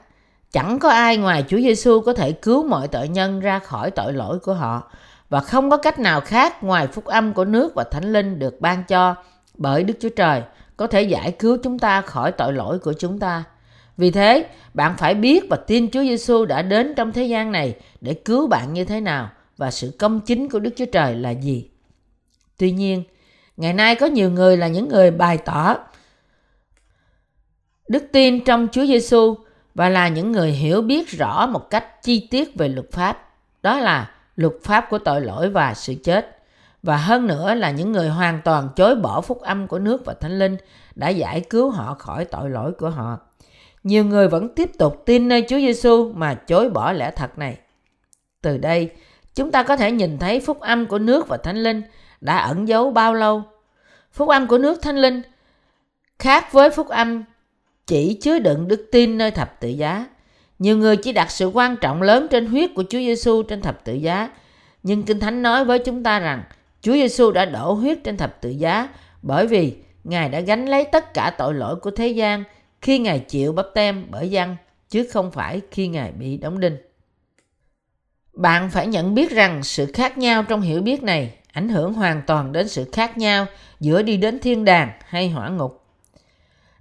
chẳng 0.53 0.79
có 0.79 0.89
ai 0.89 1.17
ngoài 1.17 1.45
Chúa 1.49 1.59
Giêsu 1.59 2.01
có 2.01 2.13
thể 2.13 2.33
cứu 2.33 2.67
mọi 2.67 2.89
tội 2.89 3.09
nhân 3.09 3.41
ra 3.41 3.59
khỏi 3.59 3.91
tội 3.91 4.13
lỗi 4.13 4.39
của 4.39 4.55
họ 4.55 4.91
và 5.29 5.41
không 5.41 5.71
có 5.71 5.77
cách 5.77 5.99
nào 5.99 6.21
khác 6.21 6.65
ngoài 6.65 6.87
phúc 6.87 7.05
âm 7.05 7.33
của 7.33 7.45
nước 7.45 7.75
và 7.75 7.85
thánh 7.85 8.13
linh 8.13 8.39
được 8.39 8.61
ban 8.61 8.85
cho 8.85 9.15
bởi 9.55 9.85
Đức 9.85 9.95
Chúa 10.01 10.09
Trời 10.09 10.43
có 10.77 10.87
thể 10.87 11.03
giải 11.03 11.33
cứu 11.33 11.59
chúng 11.63 11.79
ta 11.79 12.01
khỏi 12.01 12.33
tội 12.33 12.53
lỗi 12.53 12.79
của 12.79 12.93
chúng 12.93 13.19
ta. 13.19 13.45
Vì 13.97 14.11
thế, 14.11 14.47
bạn 14.75 14.95
phải 14.99 15.15
biết 15.15 15.45
và 15.51 15.57
tin 15.57 15.91
Chúa 15.91 16.03
Giêsu 16.03 16.45
đã 16.45 16.63
đến 16.63 16.95
trong 16.97 17.13
thế 17.13 17.25
gian 17.25 17.53
này 17.53 17.75
để 18.01 18.15
cứu 18.15 18.47
bạn 18.47 18.73
như 18.73 18.85
thế 18.85 19.01
nào 19.01 19.31
và 19.61 19.71
sự 19.71 19.93
công 19.99 20.21
chính 20.21 20.49
của 20.49 20.59
Đức 20.59 20.71
Chúa 20.77 20.87
Trời 20.93 21.15
là 21.15 21.31
gì. 21.31 21.71
Tuy 22.59 22.73
nhiên, 22.73 23.03
ngày 23.57 23.73
nay 23.73 23.95
có 23.95 24.07
nhiều 24.07 24.31
người 24.31 24.57
là 24.57 24.69
những 24.69 24.89
người 24.89 25.11
bày 25.11 25.39
tỏ 25.39 25.77
đức 27.89 28.05
tin 28.13 28.45
trong 28.45 28.69
Chúa 28.73 28.87
Giêsu 28.87 29.35
và 29.75 29.89
là 29.89 30.09
những 30.09 30.33
người 30.33 30.51
hiểu 30.51 30.83
biết 30.83 31.09
rõ 31.09 31.47
một 31.47 31.71
cách 31.71 32.03
chi 32.03 32.29
tiết 32.31 32.57
về 32.57 32.69
luật 32.69 32.93
pháp. 32.93 33.29
Đó 33.63 33.79
là 33.81 34.11
luật 34.37 34.53
pháp 34.63 34.87
của 34.91 34.99
tội 34.99 35.21
lỗi 35.21 35.51
và 35.51 35.75
sự 35.75 35.95
chết. 36.05 36.39
Và 36.83 36.97
hơn 36.97 37.27
nữa 37.27 37.55
là 37.55 37.71
những 37.71 37.93
người 37.93 38.09
hoàn 38.09 38.41
toàn 38.45 38.69
chối 38.77 38.97
bỏ 38.97 39.21
phúc 39.21 39.41
âm 39.41 39.69
của 39.69 39.79
nước 39.79 40.05
và 40.05 40.15
thánh 40.15 40.39
linh 40.39 40.57
đã 40.95 41.09
giải 41.09 41.41
cứu 41.41 41.71
họ 41.71 41.95
khỏi 41.95 42.25
tội 42.25 42.51
lỗi 42.51 42.73
của 42.79 42.91
họ. 42.91 43.19
Nhiều 43.85 44.05
người 44.05 44.29
vẫn 44.29 44.55
tiếp 44.55 44.71
tục 44.79 45.03
tin 45.07 45.29
nơi 45.29 45.45
Chúa 45.49 45.59
Giêsu 45.59 46.13
mà 46.13 46.35
chối 46.35 46.71
bỏ 46.71 46.93
lẽ 46.93 47.11
thật 47.11 47.39
này. 47.39 47.59
Từ 48.43 48.59
đây, 48.59 48.91
chúng 49.35 49.53
ta 49.53 49.63
có 49.63 49.77
thể 49.77 49.93
nhìn 49.93 50.19
thấy 50.19 50.41
phúc 50.41 50.61
âm 50.61 50.87
của 50.87 50.99
nước 50.99 51.29
và 51.29 51.37
thánh 51.37 51.57
linh 51.57 51.83
đã 52.21 52.37
ẩn 52.37 52.69
giấu 52.69 52.91
bao 52.91 53.15
lâu. 53.15 53.43
Phúc 54.13 54.29
âm 54.29 54.47
của 54.47 54.59
nước 54.59 54.83
thánh 54.83 54.97
linh 54.97 55.23
khác 56.19 56.53
với 56.53 56.71
phúc 56.71 56.89
âm 56.89 57.25
chỉ 57.87 58.15
chứa 58.15 58.39
đựng 58.39 58.69
đức 58.69 58.89
tin 58.93 59.19
nơi 59.19 59.31
thập 59.31 59.61
tự 59.61 59.69
giá. 59.69 60.07
Nhiều 60.59 60.77
người 60.77 60.97
chỉ 60.97 61.13
đặt 61.13 61.31
sự 61.31 61.47
quan 61.47 61.77
trọng 61.77 62.03
lớn 62.03 62.27
trên 62.31 62.47
huyết 62.47 62.71
của 62.75 62.83
Chúa 62.83 62.99
Giêsu 62.99 63.43
trên 63.43 63.63
thập 63.63 63.85
tự 63.85 63.93
giá, 63.93 64.31
nhưng 64.83 65.03
Kinh 65.03 65.21
Thánh 65.21 65.43
nói 65.43 65.65
với 65.65 65.79
chúng 65.79 66.03
ta 66.03 66.19
rằng 66.19 66.43
Chúa 66.81 66.93
Giêsu 66.93 67.31
đã 67.31 67.45
đổ 67.45 67.73
huyết 67.73 68.05
trên 68.05 68.17
thập 68.17 68.41
tự 68.41 68.51
giá 68.51 68.89
bởi 69.23 69.47
vì 69.47 69.77
Ngài 70.05 70.29
đã 70.29 70.41
gánh 70.41 70.67
lấy 70.67 70.85
tất 70.85 71.15
cả 71.15 71.35
tội 71.39 71.55
lỗi 71.55 71.77
của 71.77 71.91
thế 71.91 72.09
gian 72.09 72.45
khi 72.83 72.99
Ngài 72.99 73.19
chịu 73.19 73.53
bắp 73.53 73.67
tem 73.75 74.07
bởi 74.11 74.31
dân, 74.31 74.57
chứ 74.89 75.07
không 75.13 75.31
phải 75.31 75.61
khi 75.71 75.89
Ngài 75.89 76.13
bị 76.13 76.37
đóng 76.37 76.61
đinh. 76.61 76.77
Bạn 78.41 78.71
phải 78.71 78.87
nhận 78.87 79.15
biết 79.15 79.31
rằng 79.31 79.63
sự 79.63 79.87
khác 79.95 80.19
nhau 80.19 80.43
trong 80.43 80.61
hiểu 80.61 80.83
biết 80.83 81.03
này 81.03 81.33
ảnh 81.53 81.69
hưởng 81.69 81.93
hoàn 81.93 82.23
toàn 82.27 82.53
đến 82.53 82.69
sự 82.69 82.89
khác 82.93 83.19
nhau 83.19 83.47
giữa 83.81 84.03
đi 84.03 84.17
đến 84.17 84.39
thiên 84.39 84.65
đàng 84.65 84.91
hay 85.07 85.29
hỏa 85.29 85.49
ngục. 85.49 85.85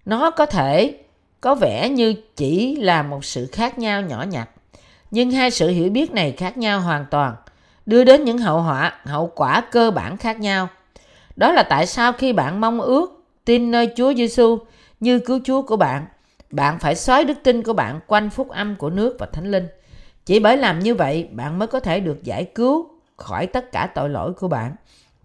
Nó 0.06 0.32
có 0.32 0.46
thể 0.46 0.96
có 1.42 1.56
vẻ 1.56 1.90
như 1.90 2.14
chỉ 2.36 2.76
là 2.76 3.04
một 3.04 3.26
sự 3.26 3.48
khác 3.52 3.80
nhau 3.80 4.02
nhỏ 4.02 4.26
nhặt, 4.30 4.50
nhưng 5.12 5.32
hai 5.32 5.52
sự 5.52 5.70
hiểu 5.70 5.90
biết 5.90 6.12
này 6.12 6.32
khác 6.32 6.58
nhau 6.58 6.82
hoàn 6.82 7.06
toàn, 7.12 7.36
đưa 7.86 8.04
đến 8.04 8.24
những 8.24 8.38
hậu 8.38 8.62
họa, 8.62 8.94
hậu 9.06 9.32
quả 9.36 9.62
cơ 9.72 9.92
bản 9.92 10.18
khác 10.18 10.40
nhau. 10.40 10.68
Đó 11.36 11.52
là 11.52 11.64
tại 11.64 11.86
sao 11.86 12.14
khi 12.14 12.34
bạn 12.34 12.62
mong 12.62 12.82
ước 12.82 13.24
tin 13.46 13.72
nơi 13.72 13.90
Chúa 13.96 14.14
Giêsu 14.14 14.58
như 15.00 15.20
cứu 15.20 15.40
Chúa 15.44 15.62
của 15.62 15.78
bạn, 15.78 16.06
bạn 16.52 16.80
phải 16.80 16.96
xoáy 16.96 17.24
đức 17.24 17.38
tin 17.44 17.64
của 17.64 17.74
bạn 17.74 18.00
quanh 18.08 18.30
phúc 18.30 18.50
âm 18.50 18.76
của 18.76 18.90
nước 18.90 19.16
và 19.20 19.26
thánh 19.26 19.52
linh. 19.52 19.68
Chỉ 20.30 20.40
bởi 20.40 20.58
làm 20.58 20.80
như 20.80 20.96
vậy, 20.96 21.28
bạn 21.32 21.60
mới 21.60 21.68
có 21.68 21.80
thể 21.80 22.00
được 22.00 22.24
giải 22.24 22.46
cứu 22.46 22.90
khỏi 23.18 23.48
tất 23.48 23.72
cả 23.72 23.90
tội 23.96 24.10
lỗi 24.10 24.34
của 24.34 24.48
bạn. 24.48 24.76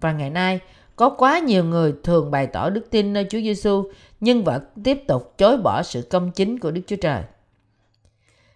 Và 0.00 0.12
ngày 0.12 0.30
nay, 0.30 0.60
có 0.96 1.08
quá 1.08 1.38
nhiều 1.38 1.64
người 1.64 1.94
thường 2.04 2.30
bày 2.30 2.46
tỏ 2.46 2.70
đức 2.70 2.90
tin 2.90 3.12
nơi 3.12 3.26
Chúa 3.30 3.38
Giêsu 3.38 3.90
nhưng 4.20 4.44
vẫn 4.44 4.62
tiếp 4.84 5.02
tục 5.08 5.34
chối 5.38 5.56
bỏ 5.56 5.82
sự 5.82 6.06
công 6.10 6.30
chính 6.30 6.58
của 6.58 6.70
Đức 6.70 6.80
Chúa 6.86 6.96
Trời. 6.96 7.22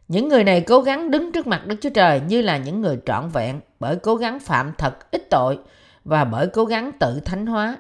Những 0.09 0.29
người 0.29 0.45
này 0.45 0.61
cố 0.61 0.81
gắng 0.81 1.11
đứng 1.11 1.33
trước 1.33 1.47
mặt 1.47 1.67
Đức 1.67 1.77
Chúa 1.81 1.91
Trời 1.91 2.21
như 2.29 2.43
là 2.43 2.59
những 2.59 2.81
người 2.81 2.99
trọn 3.07 3.29
vẹn 3.29 3.61
bởi 3.81 3.97
cố 3.97 4.17
gắng 4.17 4.39
phạm 4.39 4.73
thật 4.79 5.11
ít 5.11 5.31
tội 5.31 5.59
và 6.05 6.25
bởi 6.25 6.47
cố 6.47 6.65
gắng 6.65 6.93
tự 6.99 7.21
thánh 7.25 7.47
hóa. 7.47 7.77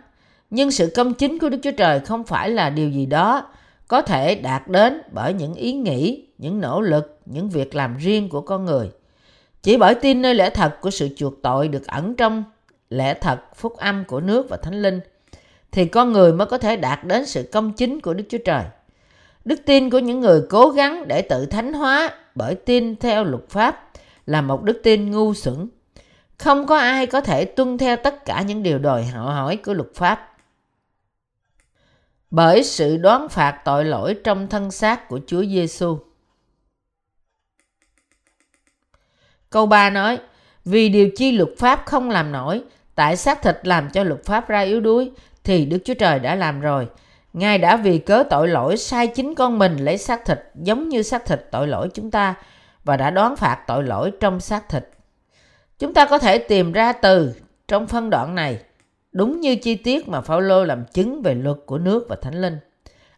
Nhưng 0.50 0.70
sự 0.70 0.92
công 0.96 1.14
chính 1.14 1.38
của 1.38 1.48
Đức 1.48 1.58
Chúa 1.62 1.72
Trời 1.76 2.00
không 2.00 2.24
phải 2.24 2.50
là 2.50 2.70
điều 2.70 2.90
gì 2.90 3.06
đó 3.06 3.46
có 3.88 4.02
thể 4.02 4.34
đạt 4.34 4.68
đến 4.68 5.00
bởi 5.12 5.34
những 5.34 5.54
ý 5.54 5.72
nghĩ, 5.72 6.26
những 6.38 6.60
nỗ 6.60 6.80
lực, 6.80 7.20
những 7.26 7.48
việc 7.48 7.74
làm 7.74 7.96
riêng 7.96 8.28
của 8.28 8.40
con 8.40 8.64
người. 8.64 8.90
Chỉ 9.62 9.76
bởi 9.76 9.94
tin 9.94 10.22
nơi 10.22 10.34
lẽ 10.34 10.50
thật 10.50 10.80
của 10.80 10.90
sự 10.90 11.08
chuộc 11.16 11.42
tội 11.42 11.68
được 11.68 11.86
ẩn 11.86 12.14
trong 12.14 12.44
lẽ 12.90 13.14
thật 13.14 13.38
phúc 13.56 13.76
âm 13.76 14.04
của 14.04 14.20
nước 14.20 14.46
và 14.48 14.56
thánh 14.56 14.82
linh 14.82 15.00
thì 15.72 15.86
con 15.86 16.12
người 16.12 16.32
mới 16.32 16.46
có 16.46 16.58
thể 16.58 16.76
đạt 16.76 17.04
đến 17.04 17.26
sự 17.26 17.48
công 17.52 17.72
chính 17.72 18.00
của 18.00 18.14
Đức 18.14 18.24
Chúa 18.28 18.38
Trời. 18.44 18.64
Đức 19.44 19.60
tin 19.66 19.90
của 19.90 19.98
những 19.98 20.20
người 20.20 20.42
cố 20.50 20.70
gắng 20.70 21.08
để 21.08 21.22
tự 21.22 21.46
thánh 21.46 21.72
hóa 21.72 22.10
bởi 22.34 22.54
tin 22.54 22.96
theo 22.96 23.24
luật 23.24 23.48
pháp 23.48 23.90
là 24.26 24.40
một 24.40 24.62
đức 24.62 24.80
tin 24.82 25.10
ngu 25.10 25.34
xuẩn. 25.34 25.68
Không 26.38 26.66
có 26.66 26.76
ai 26.76 27.06
có 27.06 27.20
thể 27.20 27.44
tuân 27.44 27.78
theo 27.78 27.96
tất 27.96 28.24
cả 28.24 28.42
những 28.42 28.62
điều 28.62 28.78
đòi 28.78 29.04
hỏi 29.04 29.56
của 29.56 29.74
luật 29.74 29.88
pháp. 29.94 30.37
Bởi 32.30 32.64
sự 32.64 32.96
đoán 32.96 33.28
phạt 33.28 33.60
tội 33.64 33.84
lỗi 33.84 34.16
trong 34.24 34.48
thân 34.48 34.70
xác 34.70 35.08
của 35.08 35.20
Chúa 35.26 35.44
Giêsu. 35.44 35.98
Câu 39.50 39.66
3 39.66 39.90
nói, 39.90 40.18
vì 40.64 40.88
điều 40.88 41.10
chi 41.16 41.32
luật 41.32 41.48
pháp 41.58 41.82
không 41.86 42.10
làm 42.10 42.32
nổi, 42.32 42.62
tại 42.94 43.16
xác 43.16 43.42
thịt 43.42 43.56
làm 43.62 43.90
cho 43.90 44.04
luật 44.04 44.24
pháp 44.24 44.48
ra 44.48 44.60
yếu 44.60 44.80
đuối, 44.80 45.10
thì 45.44 45.64
Đức 45.64 45.78
Chúa 45.84 45.94
Trời 45.94 46.18
đã 46.18 46.34
làm 46.34 46.60
rồi. 46.60 46.88
Ngài 47.32 47.58
đã 47.58 47.76
vì 47.76 47.98
cớ 47.98 48.24
tội 48.30 48.48
lỗi 48.48 48.76
sai 48.76 49.06
chính 49.06 49.34
con 49.34 49.58
mình 49.58 49.76
lấy 49.76 49.98
xác 49.98 50.24
thịt 50.24 50.38
giống 50.54 50.88
như 50.88 51.02
xác 51.02 51.26
thịt 51.26 51.46
tội 51.50 51.68
lỗi 51.68 51.88
chúng 51.94 52.10
ta 52.10 52.34
và 52.84 52.96
đã 52.96 53.10
đoán 53.10 53.36
phạt 53.36 53.64
tội 53.66 53.82
lỗi 53.82 54.12
trong 54.20 54.40
xác 54.40 54.68
thịt. 54.68 54.88
Chúng 55.78 55.94
ta 55.94 56.04
có 56.04 56.18
thể 56.18 56.38
tìm 56.38 56.72
ra 56.72 56.92
từ 56.92 57.34
trong 57.68 57.86
phân 57.86 58.10
đoạn 58.10 58.34
này 58.34 58.60
đúng 59.12 59.40
như 59.40 59.56
chi 59.56 59.74
tiết 59.74 60.08
mà 60.08 60.20
Phaolô 60.20 60.64
làm 60.64 60.84
chứng 60.84 61.22
về 61.22 61.34
luật 61.34 61.56
của 61.66 61.78
nước 61.78 62.06
và 62.08 62.16
thánh 62.22 62.40
linh. 62.40 62.58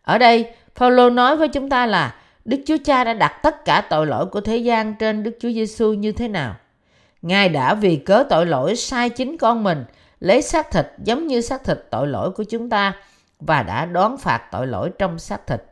Ở 0.03 0.19
đây, 0.19 0.53
Phaolô 0.75 1.11
nói 1.11 1.37
với 1.37 1.49
chúng 1.49 1.69
ta 1.69 1.87
là 1.87 2.15
Đức 2.45 2.61
Chúa 2.67 2.77
Cha 2.85 3.05
đã 3.05 3.15
đặt 3.15 3.41
tất 3.43 3.65
cả 3.65 3.81
tội 3.91 4.07
lỗi 4.07 4.27
của 4.27 4.41
thế 4.41 4.57
gian 4.57 4.95
trên 4.95 5.23
Đức 5.23 5.37
Chúa 5.41 5.51
Giêsu 5.51 5.93
như 5.93 6.13
thế 6.13 6.29
nào. 6.29 6.57
Ngài 7.23 7.49
đã 7.49 7.75
vì 7.75 7.97
cớ 7.97 8.25
tội 8.31 8.47
lỗi 8.47 8.77
sai 8.77 9.11
chính 9.11 9.39
con 9.39 9.65
mình 9.65 9.85
lấy 10.21 10.43
xác 10.43 10.71
thịt 10.71 10.87
giống 11.05 11.27
như 11.27 11.41
xác 11.41 11.65
thịt 11.65 11.79
tội 11.91 12.07
lỗi 12.07 12.31
của 12.31 12.45
chúng 12.45 12.71
ta 12.71 12.93
và 13.41 13.63
đã 13.63 13.87
đón 13.87 14.19
phạt 14.19 14.49
tội 14.53 14.67
lỗi 14.67 14.91
trong 14.99 15.19
xác 15.19 15.47
thịt. 15.47 15.63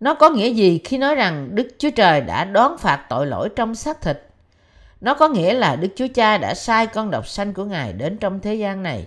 Nó 0.00 0.14
có 0.14 0.30
nghĩa 0.30 0.48
gì 0.48 0.80
khi 0.84 0.98
nói 0.98 1.14
rằng 1.14 1.48
Đức 1.52 1.68
Chúa 1.78 1.90
Trời 1.90 2.20
đã 2.20 2.44
đón 2.44 2.78
phạt 2.78 3.06
tội 3.08 3.26
lỗi 3.26 3.48
trong 3.56 3.74
xác 3.74 4.00
thịt? 4.00 4.22
Nó 5.00 5.14
có 5.14 5.28
nghĩa 5.28 5.54
là 5.54 5.76
Đức 5.76 5.88
Chúa 5.96 6.06
Cha 6.14 6.38
đã 6.38 6.54
sai 6.54 6.86
con 6.86 7.10
độc 7.10 7.28
sanh 7.28 7.52
của 7.52 7.64
Ngài 7.64 7.92
đến 7.92 8.18
trong 8.18 8.40
thế 8.40 8.54
gian 8.54 8.82
này, 8.82 9.06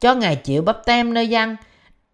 cho 0.00 0.14
Ngài 0.14 0.36
chịu 0.36 0.62
bắp 0.62 0.84
tem 0.84 1.14
nơi 1.14 1.28
dân 1.28 1.56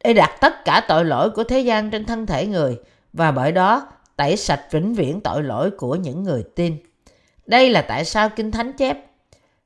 để 0.04 0.12
đặt 0.12 0.30
tất 0.40 0.64
cả 0.64 0.84
tội 0.88 1.04
lỗi 1.04 1.30
của 1.30 1.44
thế 1.44 1.60
gian 1.60 1.90
trên 1.90 2.04
thân 2.04 2.26
thể 2.26 2.46
người 2.46 2.78
và 3.12 3.30
bởi 3.30 3.52
đó 3.52 3.88
tẩy 4.16 4.36
sạch 4.36 4.62
vĩnh 4.70 4.94
viễn 4.94 5.20
tội 5.20 5.42
lỗi 5.42 5.70
của 5.70 5.94
những 5.94 6.22
người 6.22 6.44
tin. 6.56 6.76
Đây 7.46 7.70
là 7.70 7.82
tại 7.82 8.04
sao 8.04 8.28
Kinh 8.28 8.50
Thánh 8.50 8.72
chép 8.72 8.98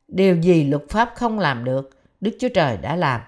Điều 0.08 0.36
gì 0.36 0.64
luật 0.64 0.82
pháp 0.88 1.12
không 1.14 1.38
làm 1.38 1.64
được, 1.64 1.90
Đức 2.20 2.30
Chúa 2.40 2.48
Trời 2.48 2.76
đã 2.76 2.96
làm. 2.96 3.20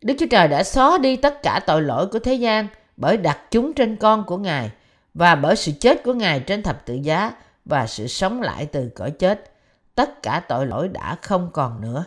Đức 0.00 0.14
Chúa 0.18 0.26
Trời 0.30 0.48
đã 0.48 0.64
xóa 0.64 0.98
đi 0.98 1.16
tất 1.16 1.42
cả 1.42 1.60
tội 1.66 1.82
lỗi 1.82 2.06
của 2.06 2.18
thế 2.18 2.34
gian 2.34 2.66
bởi 2.96 3.16
đặt 3.16 3.38
chúng 3.50 3.72
trên 3.72 3.96
con 3.96 4.24
của 4.24 4.36
Ngài 4.36 4.70
và 5.14 5.34
bởi 5.34 5.56
sự 5.56 5.72
chết 5.80 6.02
của 6.02 6.14
Ngài 6.14 6.40
trên 6.40 6.62
thập 6.62 6.86
tự 6.86 6.94
giá 6.94 7.32
và 7.68 7.86
sự 7.86 8.06
sống 8.06 8.42
lại 8.42 8.66
từ 8.66 8.90
cõi 8.94 9.10
chết. 9.10 9.52
Tất 9.94 10.22
cả 10.22 10.42
tội 10.48 10.66
lỗi 10.66 10.88
đã 10.88 11.16
không 11.22 11.50
còn 11.52 11.80
nữa. 11.80 12.04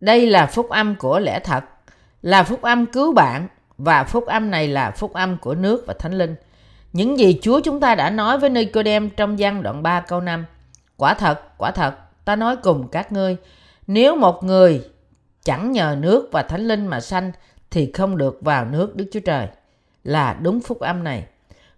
Đây 0.00 0.26
là 0.26 0.46
phúc 0.46 0.68
âm 0.68 0.96
của 0.96 1.18
lẽ 1.18 1.40
thật, 1.40 1.64
là 2.22 2.42
phúc 2.42 2.62
âm 2.62 2.86
cứu 2.86 3.12
bạn 3.12 3.48
và 3.78 4.04
phúc 4.04 4.26
âm 4.26 4.50
này 4.50 4.68
là 4.68 4.90
phúc 4.90 5.12
âm 5.12 5.38
của 5.38 5.54
nước 5.54 5.84
và 5.86 5.94
thánh 5.98 6.12
linh. 6.12 6.34
Những 6.92 7.18
gì 7.18 7.38
Chúa 7.42 7.60
chúng 7.60 7.80
ta 7.80 7.94
đã 7.94 8.10
nói 8.10 8.38
với 8.38 8.50
Nicodem 8.50 9.10
trong 9.10 9.38
gian 9.38 9.62
đoạn 9.62 9.82
3 9.82 10.00
câu 10.00 10.20
5. 10.20 10.46
Quả 10.96 11.14
thật, 11.14 11.58
quả 11.58 11.70
thật, 11.70 11.94
ta 12.24 12.36
nói 12.36 12.56
cùng 12.56 12.88
các 12.88 13.12
ngươi, 13.12 13.36
nếu 13.86 14.16
một 14.16 14.44
người 14.44 14.88
chẳng 15.44 15.72
nhờ 15.72 15.96
nước 15.98 16.28
và 16.32 16.42
thánh 16.42 16.68
linh 16.68 16.86
mà 16.86 17.00
sanh 17.00 17.32
thì 17.70 17.92
không 17.92 18.16
được 18.16 18.38
vào 18.40 18.64
nước 18.64 18.96
Đức 18.96 19.04
Chúa 19.12 19.20
Trời. 19.20 19.48
Là 20.04 20.36
đúng 20.42 20.60
phúc 20.60 20.80
âm 20.80 21.04
này. 21.04 21.24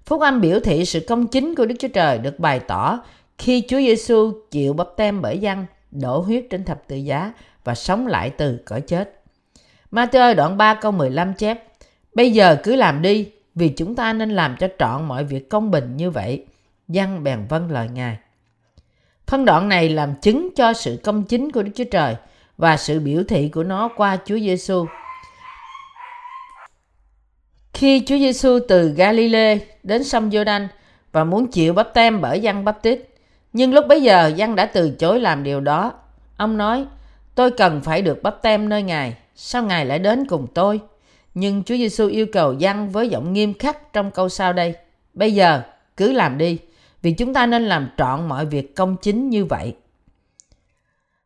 Phúc 0.06 0.20
âm 0.20 0.40
biểu 0.40 0.60
thị 0.60 0.84
sự 0.84 1.00
công 1.08 1.26
chính 1.26 1.54
của 1.54 1.66
Đức 1.66 1.74
Chúa 1.78 1.88
Trời 1.88 2.18
được 2.18 2.38
bày 2.38 2.60
tỏ 2.60 3.00
khi 3.38 3.64
Chúa 3.68 3.78
Giêsu 3.78 4.32
chịu 4.50 4.72
bắp 4.72 4.88
tem 4.96 5.22
bởi 5.22 5.38
dân, 5.38 5.66
đổ 5.90 6.20
huyết 6.20 6.46
trên 6.50 6.64
thập 6.64 6.88
tự 6.88 6.96
giá 6.96 7.32
và 7.64 7.74
sống 7.74 8.06
lại 8.06 8.30
từ 8.30 8.58
cõi 8.64 8.80
chết. 8.80 9.22
Matthew 9.92 10.34
đoạn 10.34 10.56
3 10.56 10.74
câu 10.74 10.92
15 10.92 11.34
chép 11.34 11.64
Bây 12.14 12.32
giờ 12.32 12.56
cứ 12.62 12.76
làm 12.76 13.02
đi, 13.02 13.30
vì 13.54 13.68
chúng 13.68 13.94
ta 13.94 14.12
nên 14.12 14.30
làm 14.30 14.56
cho 14.60 14.68
trọn 14.78 15.04
mọi 15.04 15.24
việc 15.24 15.50
công 15.50 15.70
bình 15.70 15.96
như 15.96 16.10
vậy. 16.10 16.46
Dân 16.88 17.24
bèn 17.24 17.46
vâng 17.48 17.70
lời 17.70 17.88
Ngài. 17.94 18.18
Phân 19.26 19.44
đoạn 19.44 19.68
này 19.68 19.88
làm 19.88 20.14
chứng 20.14 20.48
cho 20.56 20.72
sự 20.72 21.00
công 21.04 21.24
chính 21.24 21.52
của 21.52 21.62
Đức 21.62 21.70
Chúa 21.74 21.84
Trời 21.84 22.16
và 22.58 22.76
sự 22.76 23.00
biểu 23.00 23.22
thị 23.28 23.48
của 23.48 23.64
nó 23.64 23.88
qua 23.96 24.18
Chúa 24.24 24.38
Giêsu. 24.38 24.86
Khi 27.74 28.02
Chúa 28.06 28.18
Giêsu 28.18 28.58
từ 28.68 28.88
Galilee 28.88 29.58
đến 29.82 30.04
sông 30.04 30.30
Giô-đanh 30.30 30.68
và 31.12 31.24
muốn 31.24 31.46
chịu 31.46 31.72
bắp 31.72 31.94
tem 31.94 32.20
bởi 32.20 32.40
dân 32.40 32.64
bắp 32.64 32.82
tít, 32.82 33.00
nhưng 33.52 33.74
lúc 33.74 33.84
bấy 33.88 34.02
giờ 34.02 34.32
dân 34.36 34.56
đã 34.56 34.66
từ 34.66 34.90
chối 34.90 35.20
làm 35.20 35.42
điều 35.44 35.60
đó. 35.60 35.92
Ông 36.36 36.56
nói, 36.56 36.86
tôi 37.34 37.50
cần 37.50 37.80
phải 37.80 38.02
được 38.02 38.22
bắp 38.22 38.42
tem 38.42 38.68
nơi 38.68 38.82
Ngài, 38.82 39.16
sao 39.34 39.62
Ngài 39.62 39.86
lại 39.86 39.98
đến 39.98 40.26
cùng 40.26 40.46
tôi? 40.54 40.80
Nhưng 41.34 41.62
Chúa 41.62 41.76
Giêsu 41.76 42.08
yêu 42.08 42.26
cầu 42.32 42.52
dân 42.52 42.90
với 42.90 43.08
giọng 43.08 43.32
nghiêm 43.32 43.54
khắc 43.54 43.92
trong 43.92 44.10
câu 44.10 44.28
sau 44.28 44.52
đây. 44.52 44.74
Bây 45.14 45.34
giờ, 45.34 45.62
cứ 45.96 46.12
làm 46.12 46.38
đi, 46.38 46.58
vì 47.02 47.12
chúng 47.12 47.34
ta 47.34 47.46
nên 47.46 47.64
làm 47.64 47.88
trọn 47.96 48.28
mọi 48.28 48.46
việc 48.46 48.76
công 48.76 48.96
chính 49.02 49.30
như 49.30 49.44
vậy. 49.44 49.74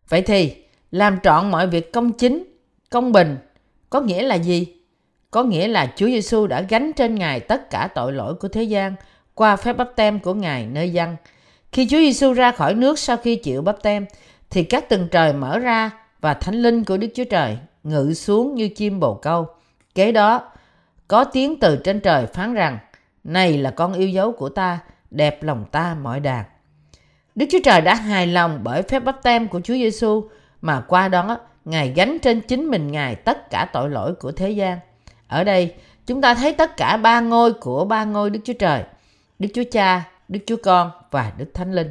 Vậy 0.09 0.23
thì, 0.23 0.55
làm 0.91 1.19
trọn 1.23 1.51
mọi 1.51 1.67
việc 1.67 1.93
công 1.93 2.13
chính, 2.13 2.45
công 2.91 3.13
bình, 3.13 3.37
có 3.91 4.01
nghĩa 4.01 4.23
là 4.23 4.35
gì? 4.35 4.78
Có 5.31 5.43
nghĩa 5.43 5.69
là 5.69 5.93
Chúa 5.97 6.07
Giêsu 6.07 6.47
đã 6.47 6.61
gánh 6.61 6.93
trên 6.93 7.15
Ngài 7.15 7.41
tất 7.41 7.71
cả 7.71 7.89
tội 7.95 8.13
lỗi 8.13 8.35
của 8.35 8.49
thế 8.49 8.63
gian 8.63 8.95
qua 9.35 9.57
phép 9.57 9.73
bắp 9.73 9.89
tem 9.97 10.21
của 10.21 10.35
Ngài 10.35 10.67
nơi 10.67 10.93
dân. 10.93 11.17
Khi 11.73 11.89
Chúa 11.89 11.99
Giêsu 11.99 12.33
ra 12.33 12.53
khỏi 12.53 12.75
nước 12.75 12.99
sau 12.99 13.17
khi 13.17 13.37
chịu 13.37 13.63
bắp 13.63 13.83
tem, 13.83 14.07
thì 14.51 14.63
các 14.63 14.89
tầng 14.89 15.09
trời 15.11 15.33
mở 15.33 15.59
ra 15.59 15.91
và 16.21 16.35
thánh 16.35 16.55
linh 16.55 16.85
của 16.85 16.97
Đức 16.97 17.09
Chúa 17.15 17.25
Trời 17.25 17.59
ngự 17.83 18.15
xuống 18.15 18.55
như 18.55 18.69
chim 18.69 19.01
bồ 19.01 19.15
câu. 19.15 19.47
Kế 19.95 20.13
đó, 20.13 20.53
có 21.09 21.25
tiếng 21.25 21.61
từ 21.61 21.77
trên 21.77 22.01
trời 22.01 22.27
phán 22.27 22.55
rằng, 22.55 22.79
này 23.25 23.59
là 23.59 23.71
con 23.71 23.93
yêu 23.93 24.09
dấu 24.09 24.33
của 24.33 24.49
ta, 24.49 24.79
đẹp 25.11 25.43
lòng 25.43 25.65
ta 25.73 25.97
mọi 26.03 26.21
đàn. 26.21 26.45
Đức 27.35 27.47
Chúa 27.51 27.59
Trời 27.65 27.81
đã 27.81 27.95
hài 27.95 28.27
lòng 28.27 28.61
bởi 28.63 28.83
phép 28.83 29.01
bắp 29.01 29.23
tem 29.23 29.49
của 29.49 29.61
Chúa 29.61 29.75
Giêsu 29.75 30.29
mà 30.61 30.81
qua 30.81 31.09
đó 31.09 31.39
Ngài 31.65 31.93
gánh 31.97 32.19
trên 32.19 32.41
chính 32.41 32.71
mình 32.71 32.93
Ngài 32.93 33.15
tất 33.15 33.51
cả 33.51 33.69
tội 33.73 33.91
lỗi 33.91 34.15
của 34.15 34.33
thế 34.33 34.51
gian. 34.51 34.79
Ở 35.29 35.45
đây, 35.45 35.75
chúng 36.07 36.21
ta 36.21 36.35
thấy 36.35 36.53
tất 36.53 36.77
cả 36.77 36.97
ba 36.97 37.21
ngôi 37.21 37.53
của 37.53 37.85
ba 37.85 38.05
ngôi 38.05 38.31
Đức 38.31 38.41
Chúa 38.45 38.53
Trời, 38.53 38.83
Đức 39.39 39.49
Chúa 39.55 39.63
Cha, 39.73 40.05
Đức 40.29 40.41
Chúa 40.47 40.57
Con 40.63 40.91
và 41.11 41.33
Đức 41.39 41.51
Thánh 41.55 41.73
Linh 41.73 41.91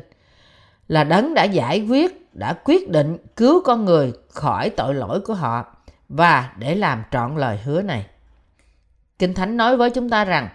là 0.87 1.03
đấng 1.03 1.33
đã 1.33 1.43
giải 1.43 1.79
quyết, 1.89 2.27
đã 2.33 2.53
quyết 2.53 2.89
định 2.89 3.17
cứu 3.35 3.61
con 3.65 3.85
người 3.85 4.13
khỏi 4.29 4.69
tội 4.69 4.93
lỗi 4.93 5.19
của 5.19 5.33
họ 5.33 5.65
và 6.09 6.49
để 6.57 6.75
làm 6.75 7.03
trọn 7.11 7.37
lời 7.37 7.59
hứa 7.63 7.81
này. 7.81 8.05
Kinh 9.19 9.33
Thánh 9.33 9.57
nói 9.57 9.77
với 9.77 9.89
chúng 9.89 10.09
ta 10.09 10.25
rằng 10.25 10.49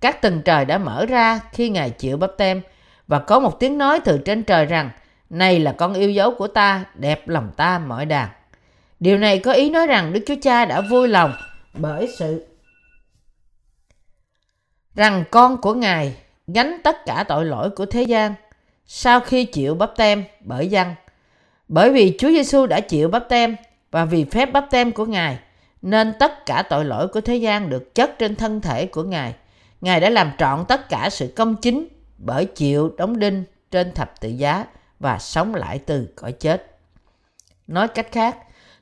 các 0.00 0.22
tầng 0.22 0.42
trời 0.42 0.64
đã 0.64 0.78
mở 0.78 1.06
ra 1.06 1.40
khi 1.52 1.70
Ngài 1.70 1.90
chịu 1.90 2.16
bắp 2.16 2.30
tem 2.38 2.60
và 3.06 3.18
có 3.18 3.40
một 3.40 3.60
tiếng 3.60 3.78
nói 3.78 4.00
từ 4.04 4.18
trên 4.18 4.42
trời 4.42 4.66
rằng 4.66 4.90
này 5.30 5.60
là 5.60 5.72
con 5.72 5.94
yêu 5.94 6.10
dấu 6.10 6.34
của 6.34 6.46
ta, 6.46 6.84
đẹp 6.94 7.28
lòng 7.28 7.50
ta 7.56 7.78
mọi 7.78 8.06
đàn. 8.06 8.28
Điều 9.00 9.18
này 9.18 9.38
có 9.38 9.52
ý 9.52 9.70
nói 9.70 9.86
rằng 9.86 10.12
Đức 10.12 10.20
Chúa 10.26 10.34
Cha 10.42 10.64
đã 10.64 10.80
vui 10.80 11.08
lòng 11.08 11.32
bởi 11.76 12.08
sự 12.18 12.46
rằng 14.94 15.24
con 15.30 15.60
của 15.60 15.74
Ngài 15.74 16.16
gánh 16.46 16.80
tất 16.84 16.96
cả 17.06 17.24
tội 17.28 17.44
lỗi 17.44 17.70
của 17.70 17.86
thế 17.86 18.02
gian 18.02 18.34
sau 18.86 19.20
khi 19.20 19.44
chịu 19.44 19.74
bắp 19.74 19.96
tem 19.96 20.24
bởi 20.40 20.68
dân. 20.68 20.94
Bởi 21.68 21.90
vì 21.90 22.16
Chúa 22.18 22.28
Giêsu 22.28 22.66
đã 22.66 22.80
chịu 22.80 23.08
bắp 23.08 23.28
tem 23.28 23.56
và 23.90 24.04
vì 24.04 24.24
phép 24.24 24.52
bắp 24.52 24.66
tem 24.70 24.92
của 24.92 25.06
Ngài 25.06 25.38
nên 25.82 26.12
tất 26.18 26.46
cả 26.46 26.62
tội 26.62 26.84
lỗi 26.84 27.08
của 27.08 27.20
thế 27.20 27.36
gian 27.36 27.68
được 27.68 27.94
chất 27.94 28.18
trên 28.18 28.36
thân 28.36 28.60
thể 28.60 28.86
của 28.86 29.02
Ngài. 29.02 29.34
Ngài 29.80 30.00
đã 30.00 30.10
làm 30.10 30.32
trọn 30.38 30.64
tất 30.68 30.88
cả 30.88 31.10
sự 31.10 31.32
công 31.36 31.56
chính 31.56 31.88
bởi 32.18 32.44
chịu 32.44 32.94
đóng 32.98 33.18
đinh 33.18 33.44
trên 33.70 33.92
thập 33.92 34.20
tự 34.20 34.28
giá 34.28 34.64
và 35.00 35.18
sống 35.18 35.54
lại 35.54 35.78
từ 35.86 36.08
cõi 36.16 36.32
chết. 36.32 36.78
Nói 37.66 37.88
cách 37.88 38.12
khác, 38.12 38.36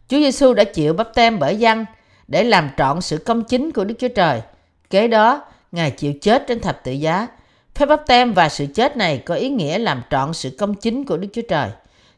Chúa 0.08 0.18
Giêsu 0.18 0.54
đã 0.54 0.64
chịu 0.64 0.94
bắp 0.94 1.14
tem 1.14 1.38
bởi 1.38 1.56
dân 1.56 1.84
để 2.28 2.44
làm 2.44 2.70
trọn 2.76 3.00
sự 3.00 3.18
công 3.18 3.44
chính 3.44 3.72
của 3.72 3.84
Đức 3.84 3.94
Chúa 3.98 4.08
Trời. 4.08 4.42
Kế 4.90 5.08
đó, 5.08 5.44
Ngài 5.72 5.90
chịu 5.90 6.12
chết 6.22 6.44
trên 6.48 6.60
thập 6.60 6.84
tự 6.84 6.92
giá. 6.92 7.26
Phép 7.74 7.86
bắp 7.86 8.06
tem 8.06 8.32
và 8.32 8.48
sự 8.48 8.66
chết 8.74 8.96
này 8.96 9.18
có 9.18 9.34
ý 9.34 9.48
nghĩa 9.48 9.78
làm 9.78 10.02
trọn 10.10 10.34
sự 10.34 10.56
công 10.58 10.74
chính 10.74 11.04
của 11.04 11.16
Đức 11.16 11.28
Chúa 11.32 11.42
Trời. 11.48 11.70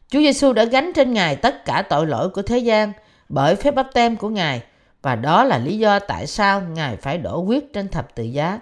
Chúa 0.07 0.19
Giêsu 0.19 0.53
đã 0.53 0.63
gánh 0.63 0.91
trên 0.95 1.13
Ngài 1.13 1.35
tất 1.35 1.65
cả 1.65 1.81
tội 1.89 2.07
lỗi 2.07 2.29
của 2.29 2.41
thế 2.41 2.57
gian 2.57 2.93
bởi 3.29 3.55
phép 3.55 3.71
bắp 3.71 3.87
tem 3.93 4.15
của 4.15 4.29
Ngài 4.29 4.61
và 5.01 5.15
đó 5.15 5.43
là 5.43 5.57
lý 5.57 5.77
do 5.77 5.99
tại 5.99 6.27
sao 6.27 6.61
Ngài 6.61 6.97
phải 6.97 7.17
đổ 7.17 7.41
huyết 7.41 7.63
trên 7.73 7.87
thập 7.87 8.15
tự 8.15 8.23
giá 8.23 8.59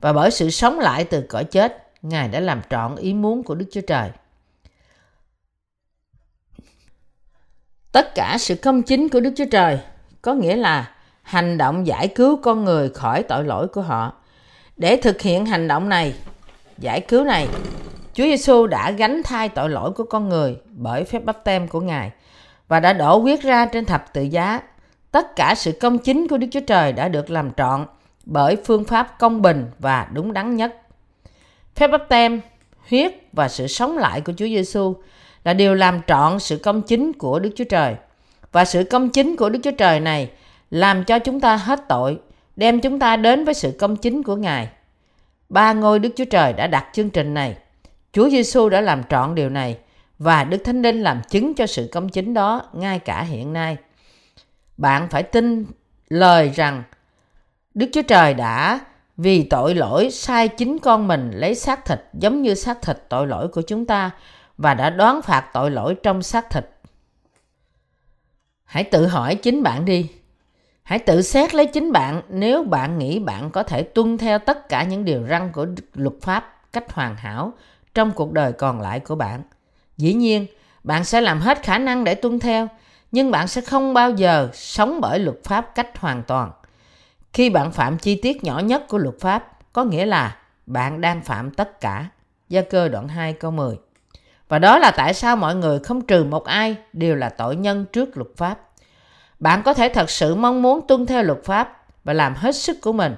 và 0.00 0.12
bởi 0.12 0.30
sự 0.30 0.50
sống 0.50 0.78
lại 0.78 1.04
từ 1.04 1.22
cõi 1.28 1.44
chết, 1.44 1.92
Ngài 2.02 2.28
đã 2.28 2.40
làm 2.40 2.60
trọn 2.70 2.96
ý 2.96 3.14
muốn 3.14 3.42
của 3.42 3.54
Đức 3.54 3.66
Chúa 3.72 3.80
Trời. 3.80 4.10
Tất 7.92 8.14
cả 8.14 8.36
sự 8.38 8.54
công 8.54 8.82
chính 8.82 9.08
của 9.08 9.20
Đức 9.20 9.32
Chúa 9.36 9.44
Trời 9.50 9.78
có 10.28 10.34
nghĩa 10.34 10.56
là 10.56 10.90
hành 11.22 11.58
động 11.58 11.86
giải 11.86 12.08
cứu 12.08 12.38
con 12.42 12.64
người 12.64 12.88
khỏi 12.88 13.22
tội 13.22 13.44
lỗi 13.44 13.68
của 13.68 13.80
họ. 13.80 14.12
Để 14.76 14.96
thực 14.96 15.20
hiện 15.20 15.46
hành 15.46 15.68
động 15.68 15.88
này, 15.88 16.14
giải 16.78 17.00
cứu 17.00 17.24
này, 17.24 17.48
Chúa 18.12 18.24
Giêsu 18.24 18.66
đã 18.66 18.90
gánh 18.90 19.22
thai 19.22 19.48
tội 19.48 19.70
lỗi 19.70 19.90
của 19.92 20.04
con 20.04 20.28
người 20.28 20.56
bởi 20.70 21.04
phép 21.04 21.24
bắp 21.24 21.44
tem 21.44 21.68
của 21.68 21.80
Ngài 21.80 22.10
và 22.68 22.80
đã 22.80 22.92
đổ 22.92 23.18
huyết 23.18 23.42
ra 23.42 23.66
trên 23.66 23.84
thập 23.84 24.12
tự 24.12 24.22
giá. 24.22 24.60
Tất 25.10 25.36
cả 25.36 25.54
sự 25.56 25.72
công 25.72 25.98
chính 25.98 26.28
của 26.28 26.38
Đức 26.38 26.46
Chúa 26.50 26.60
Trời 26.66 26.92
đã 26.92 27.08
được 27.08 27.30
làm 27.30 27.50
trọn 27.56 27.86
bởi 28.24 28.56
phương 28.64 28.84
pháp 28.84 29.18
công 29.18 29.42
bình 29.42 29.66
và 29.78 30.08
đúng 30.12 30.32
đắn 30.32 30.56
nhất. 30.56 30.76
Phép 31.74 31.88
bắp 31.88 32.08
tem, 32.08 32.40
huyết 32.88 33.12
và 33.32 33.48
sự 33.48 33.66
sống 33.66 33.98
lại 33.98 34.20
của 34.20 34.32
Chúa 34.36 34.46
Giêsu 34.46 34.96
là 35.44 35.54
điều 35.54 35.74
làm 35.74 36.00
trọn 36.06 36.38
sự 36.38 36.56
công 36.56 36.82
chính 36.82 37.12
của 37.12 37.38
Đức 37.38 37.50
Chúa 37.56 37.64
Trời. 37.64 37.96
Và 38.52 38.64
sự 38.64 38.84
công 38.84 39.10
chính 39.10 39.36
của 39.36 39.48
Đức 39.48 39.58
Chúa 39.62 39.70
Trời 39.70 40.00
này 40.00 40.30
làm 40.70 41.04
cho 41.04 41.18
chúng 41.18 41.40
ta 41.40 41.56
hết 41.56 41.80
tội, 41.88 42.20
đem 42.56 42.80
chúng 42.80 42.98
ta 42.98 43.16
đến 43.16 43.44
với 43.44 43.54
sự 43.54 43.76
công 43.78 43.96
chính 43.96 44.22
của 44.22 44.36
Ngài. 44.36 44.68
Ba 45.48 45.72
ngôi 45.72 45.98
Đức 45.98 46.10
Chúa 46.16 46.24
Trời 46.24 46.52
đã 46.52 46.66
đặt 46.66 46.86
chương 46.92 47.10
trình 47.10 47.34
này. 47.34 47.56
Chúa 48.12 48.28
Giêsu 48.30 48.68
đã 48.68 48.80
làm 48.80 49.02
trọn 49.04 49.34
điều 49.34 49.50
này 49.50 49.78
và 50.18 50.44
Đức 50.44 50.58
Thánh 50.64 50.82
Linh 50.82 51.02
làm 51.02 51.20
chứng 51.28 51.54
cho 51.54 51.66
sự 51.66 51.88
công 51.92 52.08
chính 52.08 52.34
đó 52.34 52.62
ngay 52.72 52.98
cả 52.98 53.22
hiện 53.22 53.52
nay. 53.52 53.76
Bạn 54.76 55.08
phải 55.08 55.22
tin 55.22 55.66
lời 56.08 56.50
rằng 56.54 56.82
Đức 57.74 57.86
Chúa 57.92 58.02
Trời 58.02 58.34
đã 58.34 58.80
vì 59.16 59.42
tội 59.42 59.74
lỗi 59.74 60.10
sai 60.10 60.48
chính 60.48 60.78
con 60.78 61.08
mình 61.08 61.30
lấy 61.34 61.54
xác 61.54 61.84
thịt 61.84 62.00
giống 62.12 62.42
như 62.42 62.54
xác 62.54 62.82
thịt 62.82 62.96
tội 63.08 63.26
lỗi 63.26 63.48
của 63.48 63.62
chúng 63.62 63.86
ta 63.86 64.10
và 64.58 64.74
đã 64.74 64.90
đoán 64.90 65.22
phạt 65.22 65.50
tội 65.52 65.70
lỗi 65.70 65.96
trong 66.02 66.22
xác 66.22 66.50
thịt. 66.50 66.64
Hãy 68.68 68.84
tự 68.84 69.06
hỏi 69.06 69.34
chính 69.34 69.62
bạn 69.62 69.84
đi. 69.84 70.10
Hãy 70.82 70.98
tự 70.98 71.22
xét 71.22 71.54
lấy 71.54 71.66
chính 71.66 71.92
bạn 71.92 72.22
nếu 72.28 72.64
bạn 72.64 72.98
nghĩ 72.98 73.18
bạn 73.18 73.50
có 73.50 73.62
thể 73.62 73.82
tuân 73.82 74.18
theo 74.18 74.38
tất 74.38 74.68
cả 74.68 74.82
những 74.82 75.04
điều 75.04 75.26
răn 75.26 75.52
của 75.52 75.66
luật 75.94 76.14
pháp 76.22 76.54
cách 76.72 76.92
hoàn 76.92 77.16
hảo 77.16 77.52
trong 77.94 78.12
cuộc 78.12 78.32
đời 78.32 78.52
còn 78.52 78.80
lại 78.80 79.00
của 79.00 79.14
bạn. 79.14 79.42
Dĩ 79.96 80.14
nhiên, 80.14 80.46
bạn 80.84 81.04
sẽ 81.04 81.20
làm 81.20 81.40
hết 81.40 81.62
khả 81.62 81.78
năng 81.78 82.04
để 82.04 82.14
tuân 82.14 82.40
theo, 82.40 82.68
nhưng 83.12 83.30
bạn 83.30 83.48
sẽ 83.48 83.60
không 83.60 83.94
bao 83.94 84.10
giờ 84.10 84.50
sống 84.52 85.00
bởi 85.00 85.18
luật 85.18 85.38
pháp 85.44 85.74
cách 85.74 85.98
hoàn 85.98 86.22
toàn. 86.22 86.50
Khi 87.32 87.50
bạn 87.50 87.72
phạm 87.72 87.98
chi 87.98 88.20
tiết 88.22 88.44
nhỏ 88.44 88.58
nhất 88.58 88.88
của 88.88 88.98
luật 88.98 89.20
pháp, 89.20 89.72
có 89.72 89.84
nghĩa 89.84 90.06
là 90.06 90.36
bạn 90.66 91.00
đang 91.00 91.22
phạm 91.22 91.50
tất 91.50 91.80
cả. 91.80 92.08
Gia 92.48 92.62
cơ 92.62 92.88
đoạn 92.88 93.08
2 93.08 93.32
câu 93.32 93.50
10 93.50 93.76
và 94.48 94.58
đó 94.58 94.78
là 94.78 94.90
tại 94.90 95.14
sao 95.14 95.36
mọi 95.36 95.54
người 95.54 95.78
không 95.78 96.00
trừ 96.00 96.24
một 96.24 96.44
ai 96.44 96.76
đều 96.92 97.16
là 97.16 97.28
tội 97.28 97.56
nhân 97.56 97.84
trước 97.92 98.16
luật 98.16 98.28
pháp. 98.36 98.58
Bạn 99.38 99.62
có 99.62 99.74
thể 99.74 99.88
thật 99.88 100.10
sự 100.10 100.34
mong 100.34 100.62
muốn 100.62 100.86
tuân 100.88 101.06
theo 101.06 101.22
luật 101.22 101.44
pháp 101.44 101.84
và 102.04 102.12
làm 102.12 102.34
hết 102.34 102.56
sức 102.56 102.80
của 102.80 102.92
mình, 102.92 103.14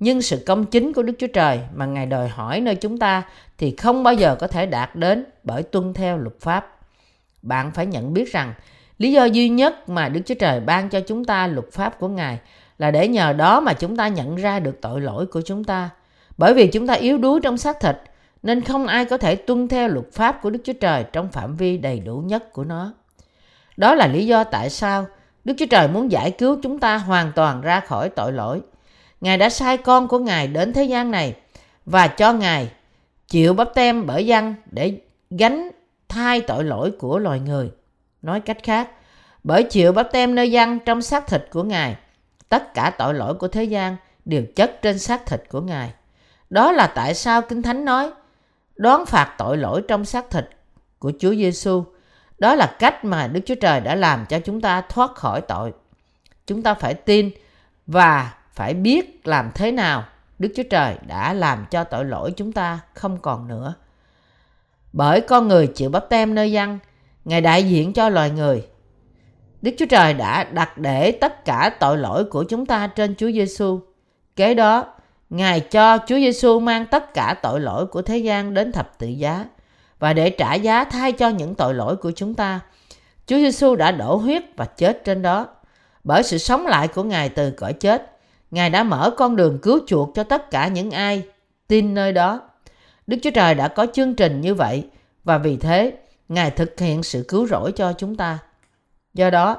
nhưng 0.00 0.22
sự 0.22 0.42
công 0.46 0.66
chính 0.66 0.92
của 0.92 1.02
Đức 1.02 1.12
Chúa 1.18 1.26
Trời 1.26 1.60
mà 1.74 1.86
Ngài 1.86 2.06
đòi 2.06 2.28
hỏi 2.28 2.60
nơi 2.60 2.74
chúng 2.74 2.98
ta 2.98 3.22
thì 3.58 3.76
không 3.76 4.02
bao 4.02 4.14
giờ 4.14 4.36
có 4.40 4.46
thể 4.46 4.66
đạt 4.66 4.96
đến 4.96 5.24
bởi 5.44 5.62
tuân 5.62 5.94
theo 5.94 6.18
luật 6.18 6.40
pháp. 6.40 6.76
Bạn 7.42 7.70
phải 7.70 7.86
nhận 7.86 8.14
biết 8.14 8.32
rằng 8.32 8.54
lý 8.98 9.12
do 9.12 9.24
duy 9.24 9.48
nhất 9.48 9.88
mà 9.88 10.08
Đức 10.08 10.20
Chúa 10.26 10.34
Trời 10.34 10.60
ban 10.60 10.88
cho 10.88 11.00
chúng 11.00 11.24
ta 11.24 11.46
luật 11.46 11.72
pháp 11.72 11.98
của 11.98 12.08
Ngài 12.08 12.38
là 12.78 12.90
để 12.90 13.08
nhờ 13.08 13.32
đó 13.32 13.60
mà 13.60 13.72
chúng 13.72 13.96
ta 13.96 14.08
nhận 14.08 14.36
ra 14.36 14.60
được 14.60 14.78
tội 14.80 15.00
lỗi 15.00 15.26
của 15.26 15.40
chúng 15.40 15.64
ta. 15.64 15.90
Bởi 16.38 16.54
vì 16.54 16.66
chúng 16.66 16.86
ta 16.86 16.94
yếu 16.94 17.18
đuối 17.18 17.40
trong 17.42 17.58
xác 17.58 17.80
thịt, 17.80 17.96
nên 18.42 18.60
không 18.60 18.86
ai 18.86 19.04
có 19.04 19.16
thể 19.16 19.36
tuân 19.36 19.68
theo 19.68 19.88
luật 19.88 20.12
pháp 20.12 20.42
của 20.42 20.50
Đức 20.50 20.60
Chúa 20.64 20.72
Trời 20.72 21.04
trong 21.12 21.28
phạm 21.28 21.56
vi 21.56 21.78
đầy 21.78 22.00
đủ 22.00 22.16
nhất 22.16 22.52
của 22.52 22.64
nó. 22.64 22.92
Đó 23.76 23.94
là 23.94 24.06
lý 24.06 24.26
do 24.26 24.44
tại 24.44 24.70
sao 24.70 25.06
Đức 25.44 25.54
Chúa 25.58 25.66
Trời 25.66 25.88
muốn 25.88 26.12
giải 26.12 26.30
cứu 26.30 26.58
chúng 26.62 26.78
ta 26.78 26.96
hoàn 26.98 27.32
toàn 27.32 27.60
ra 27.60 27.80
khỏi 27.80 28.08
tội 28.08 28.32
lỗi. 28.32 28.60
Ngài 29.20 29.38
đã 29.38 29.50
sai 29.50 29.76
con 29.76 30.08
của 30.08 30.18
Ngài 30.18 30.46
đến 30.46 30.72
thế 30.72 30.84
gian 30.84 31.10
này 31.10 31.34
và 31.86 32.06
cho 32.06 32.32
Ngài 32.32 32.70
chịu 33.28 33.54
bắp 33.54 33.74
tem 33.74 34.06
bởi 34.06 34.26
dân 34.26 34.54
để 34.70 35.00
gánh 35.30 35.70
thai 36.08 36.40
tội 36.40 36.64
lỗi 36.64 36.90
của 36.98 37.18
loài 37.18 37.40
người. 37.40 37.70
Nói 38.22 38.40
cách 38.40 38.58
khác, 38.62 38.90
bởi 39.44 39.62
chịu 39.62 39.92
bắp 39.92 40.12
tem 40.12 40.34
nơi 40.34 40.50
dân 40.50 40.78
trong 40.78 41.02
xác 41.02 41.26
thịt 41.26 41.46
của 41.50 41.62
Ngài, 41.62 41.96
tất 42.48 42.74
cả 42.74 42.92
tội 42.98 43.14
lỗi 43.14 43.34
của 43.34 43.48
thế 43.48 43.64
gian 43.64 43.96
đều 44.24 44.42
chất 44.56 44.82
trên 44.82 44.98
xác 44.98 45.26
thịt 45.26 45.42
của 45.50 45.60
Ngài. 45.60 45.92
Đó 46.50 46.72
là 46.72 46.86
tại 46.86 47.14
sao 47.14 47.42
Kinh 47.42 47.62
Thánh 47.62 47.84
nói 47.84 48.10
đoán 48.80 49.06
phạt 49.06 49.34
tội 49.38 49.56
lỗi 49.56 49.82
trong 49.88 50.04
xác 50.04 50.30
thịt 50.30 50.50
của 50.98 51.12
Chúa 51.18 51.34
Giêsu. 51.34 51.84
Đó 52.38 52.54
là 52.54 52.76
cách 52.78 53.04
mà 53.04 53.26
Đức 53.26 53.40
Chúa 53.46 53.54
Trời 53.54 53.80
đã 53.80 53.94
làm 53.94 54.26
cho 54.26 54.40
chúng 54.40 54.60
ta 54.60 54.80
thoát 54.80 55.14
khỏi 55.14 55.40
tội. 55.40 55.72
Chúng 56.46 56.62
ta 56.62 56.74
phải 56.74 56.94
tin 56.94 57.30
và 57.86 58.34
phải 58.52 58.74
biết 58.74 59.26
làm 59.26 59.50
thế 59.54 59.72
nào 59.72 60.04
Đức 60.38 60.48
Chúa 60.56 60.62
Trời 60.70 60.96
đã 61.06 61.32
làm 61.32 61.66
cho 61.70 61.84
tội 61.84 62.04
lỗi 62.04 62.32
chúng 62.36 62.52
ta 62.52 62.78
không 62.94 63.18
còn 63.18 63.48
nữa. 63.48 63.74
Bởi 64.92 65.20
con 65.20 65.48
người 65.48 65.66
chịu 65.66 65.90
bắp 65.90 66.08
tem 66.08 66.34
nơi 66.34 66.52
dân, 66.52 66.78
Ngài 67.24 67.40
đại 67.40 67.64
diện 67.64 67.92
cho 67.92 68.08
loài 68.08 68.30
người 68.30 68.66
Đức 69.62 69.70
Chúa 69.78 69.86
Trời 69.86 70.14
đã 70.14 70.44
đặt 70.44 70.78
để 70.78 71.12
tất 71.12 71.44
cả 71.44 71.76
tội 71.80 71.98
lỗi 71.98 72.24
của 72.24 72.44
chúng 72.44 72.66
ta 72.66 72.86
trên 72.86 73.14
Chúa 73.14 73.30
Giêsu. 73.30 73.80
Kế 74.36 74.54
đó, 74.54 74.94
Ngài 75.30 75.60
cho 75.60 75.98
Chúa 76.06 76.16
Giêsu 76.16 76.60
mang 76.60 76.86
tất 76.86 77.14
cả 77.14 77.34
tội 77.42 77.60
lỗi 77.60 77.86
của 77.86 78.02
thế 78.02 78.18
gian 78.18 78.54
đến 78.54 78.72
thập 78.72 78.98
tự 78.98 79.06
giá 79.06 79.44
và 79.98 80.12
để 80.12 80.30
trả 80.30 80.54
giá 80.54 80.84
thay 80.84 81.12
cho 81.12 81.28
những 81.28 81.54
tội 81.54 81.74
lỗi 81.74 81.96
của 81.96 82.10
chúng 82.10 82.34
ta. 82.34 82.60
Chúa 83.26 83.36
Giêsu 83.36 83.76
đã 83.76 83.92
đổ 83.92 84.16
huyết 84.16 84.42
và 84.56 84.64
chết 84.64 85.04
trên 85.04 85.22
đó. 85.22 85.46
Bởi 86.04 86.22
sự 86.22 86.38
sống 86.38 86.66
lại 86.66 86.88
của 86.88 87.02
Ngài 87.02 87.28
từ 87.28 87.50
cõi 87.50 87.72
chết, 87.72 88.18
Ngài 88.50 88.70
đã 88.70 88.82
mở 88.82 89.10
con 89.16 89.36
đường 89.36 89.58
cứu 89.62 89.78
chuộc 89.86 90.14
cho 90.14 90.24
tất 90.24 90.50
cả 90.50 90.68
những 90.68 90.90
ai 90.90 91.22
tin 91.68 91.94
nơi 91.94 92.12
đó. 92.12 92.40
Đức 93.06 93.16
Chúa 93.22 93.30
Trời 93.30 93.54
đã 93.54 93.68
có 93.68 93.86
chương 93.92 94.14
trình 94.14 94.40
như 94.40 94.54
vậy 94.54 94.86
và 95.24 95.38
vì 95.38 95.56
thế 95.56 95.92
Ngài 96.28 96.50
thực 96.50 96.80
hiện 96.80 97.02
sự 97.02 97.24
cứu 97.28 97.46
rỗi 97.46 97.72
cho 97.72 97.92
chúng 97.92 98.16
ta. 98.16 98.38
Do 99.14 99.30
đó, 99.30 99.56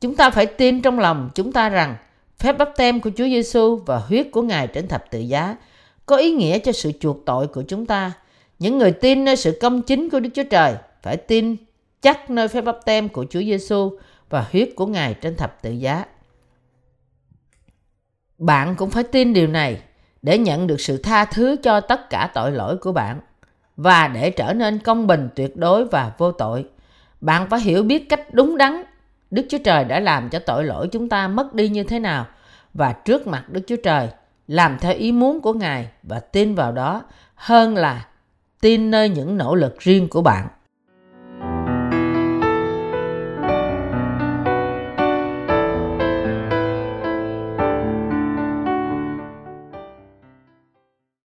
chúng 0.00 0.16
ta 0.16 0.30
phải 0.30 0.46
tin 0.46 0.82
trong 0.82 0.98
lòng 0.98 1.30
chúng 1.34 1.52
ta 1.52 1.68
rằng 1.68 1.96
phép 2.38 2.52
bắp 2.52 2.70
tem 2.76 3.00
của 3.00 3.10
Chúa 3.16 3.24
Giêsu 3.24 3.76
và 3.76 3.98
huyết 3.98 4.28
của 4.32 4.42
Ngài 4.42 4.66
trên 4.66 4.88
thập 4.88 5.10
tự 5.10 5.18
giá, 5.18 5.56
có 6.06 6.16
ý 6.16 6.32
nghĩa 6.32 6.58
cho 6.58 6.72
sự 6.72 6.92
chuộc 7.00 7.26
tội 7.26 7.46
của 7.46 7.62
chúng 7.62 7.86
ta. 7.86 8.12
Những 8.58 8.78
người 8.78 8.92
tin 8.92 9.24
nơi 9.24 9.36
sự 9.36 9.58
công 9.60 9.82
chính 9.82 10.10
của 10.10 10.20
Đức 10.20 10.30
Chúa 10.34 10.42
Trời 10.50 10.74
phải 11.02 11.16
tin 11.16 11.56
chắc 12.02 12.30
nơi 12.30 12.48
phép 12.48 12.60
bắp 12.60 12.78
tem 12.84 13.08
của 13.08 13.26
Chúa 13.30 13.40
Giêsu 13.40 13.98
và 14.30 14.46
huyết 14.52 14.68
của 14.76 14.86
Ngài 14.86 15.14
trên 15.14 15.36
thập 15.36 15.62
tự 15.62 15.70
giá. 15.70 16.04
Bạn 18.38 18.74
cũng 18.78 18.90
phải 18.90 19.04
tin 19.04 19.32
điều 19.32 19.46
này 19.46 19.80
để 20.22 20.38
nhận 20.38 20.66
được 20.66 20.80
sự 20.80 20.98
tha 20.98 21.24
thứ 21.24 21.56
cho 21.62 21.80
tất 21.80 22.10
cả 22.10 22.30
tội 22.34 22.52
lỗi 22.52 22.76
của 22.76 22.92
bạn 22.92 23.20
và 23.76 24.08
để 24.08 24.30
trở 24.30 24.52
nên 24.52 24.78
công 24.78 25.06
bình 25.06 25.28
tuyệt 25.34 25.56
đối 25.56 25.84
và 25.84 26.12
vô 26.18 26.32
tội. 26.32 26.66
Bạn 27.20 27.50
phải 27.50 27.60
hiểu 27.60 27.82
biết 27.82 28.08
cách 28.08 28.34
đúng 28.34 28.56
đắn 28.56 28.82
Đức 29.30 29.46
Chúa 29.48 29.58
Trời 29.64 29.84
đã 29.84 30.00
làm 30.00 30.28
cho 30.28 30.38
tội 30.38 30.64
lỗi 30.64 30.88
chúng 30.92 31.08
ta 31.08 31.28
mất 31.28 31.54
đi 31.54 31.68
như 31.68 31.84
thế 31.84 31.98
nào 31.98 32.26
và 32.74 32.92
trước 32.92 33.26
mặt 33.26 33.44
Đức 33.48 33.60
Chúa 33.66 33.76
Trời, 33.76 34.08
làm 34.48 34.78
theo 34.78 34.94
ý 34.94 35.12
muốn 35.12 35.40
của 35.40 35.52
Ngài 35.52 35.88
và 36.02 36.20
tin 36.20 36.54
vào 36.54 36.72
đó 36.72 37.04
hơn 37.34 37.76
là 37.76 38.06
tin 38.60 38.90
nơi 38.90 39.08
những 39.08 39.36
nỗ 39.36 39.54
lực 39.54 39.78
riêng 39.78 40.08
của 40.08 40.22
bạn. 40.22 40.48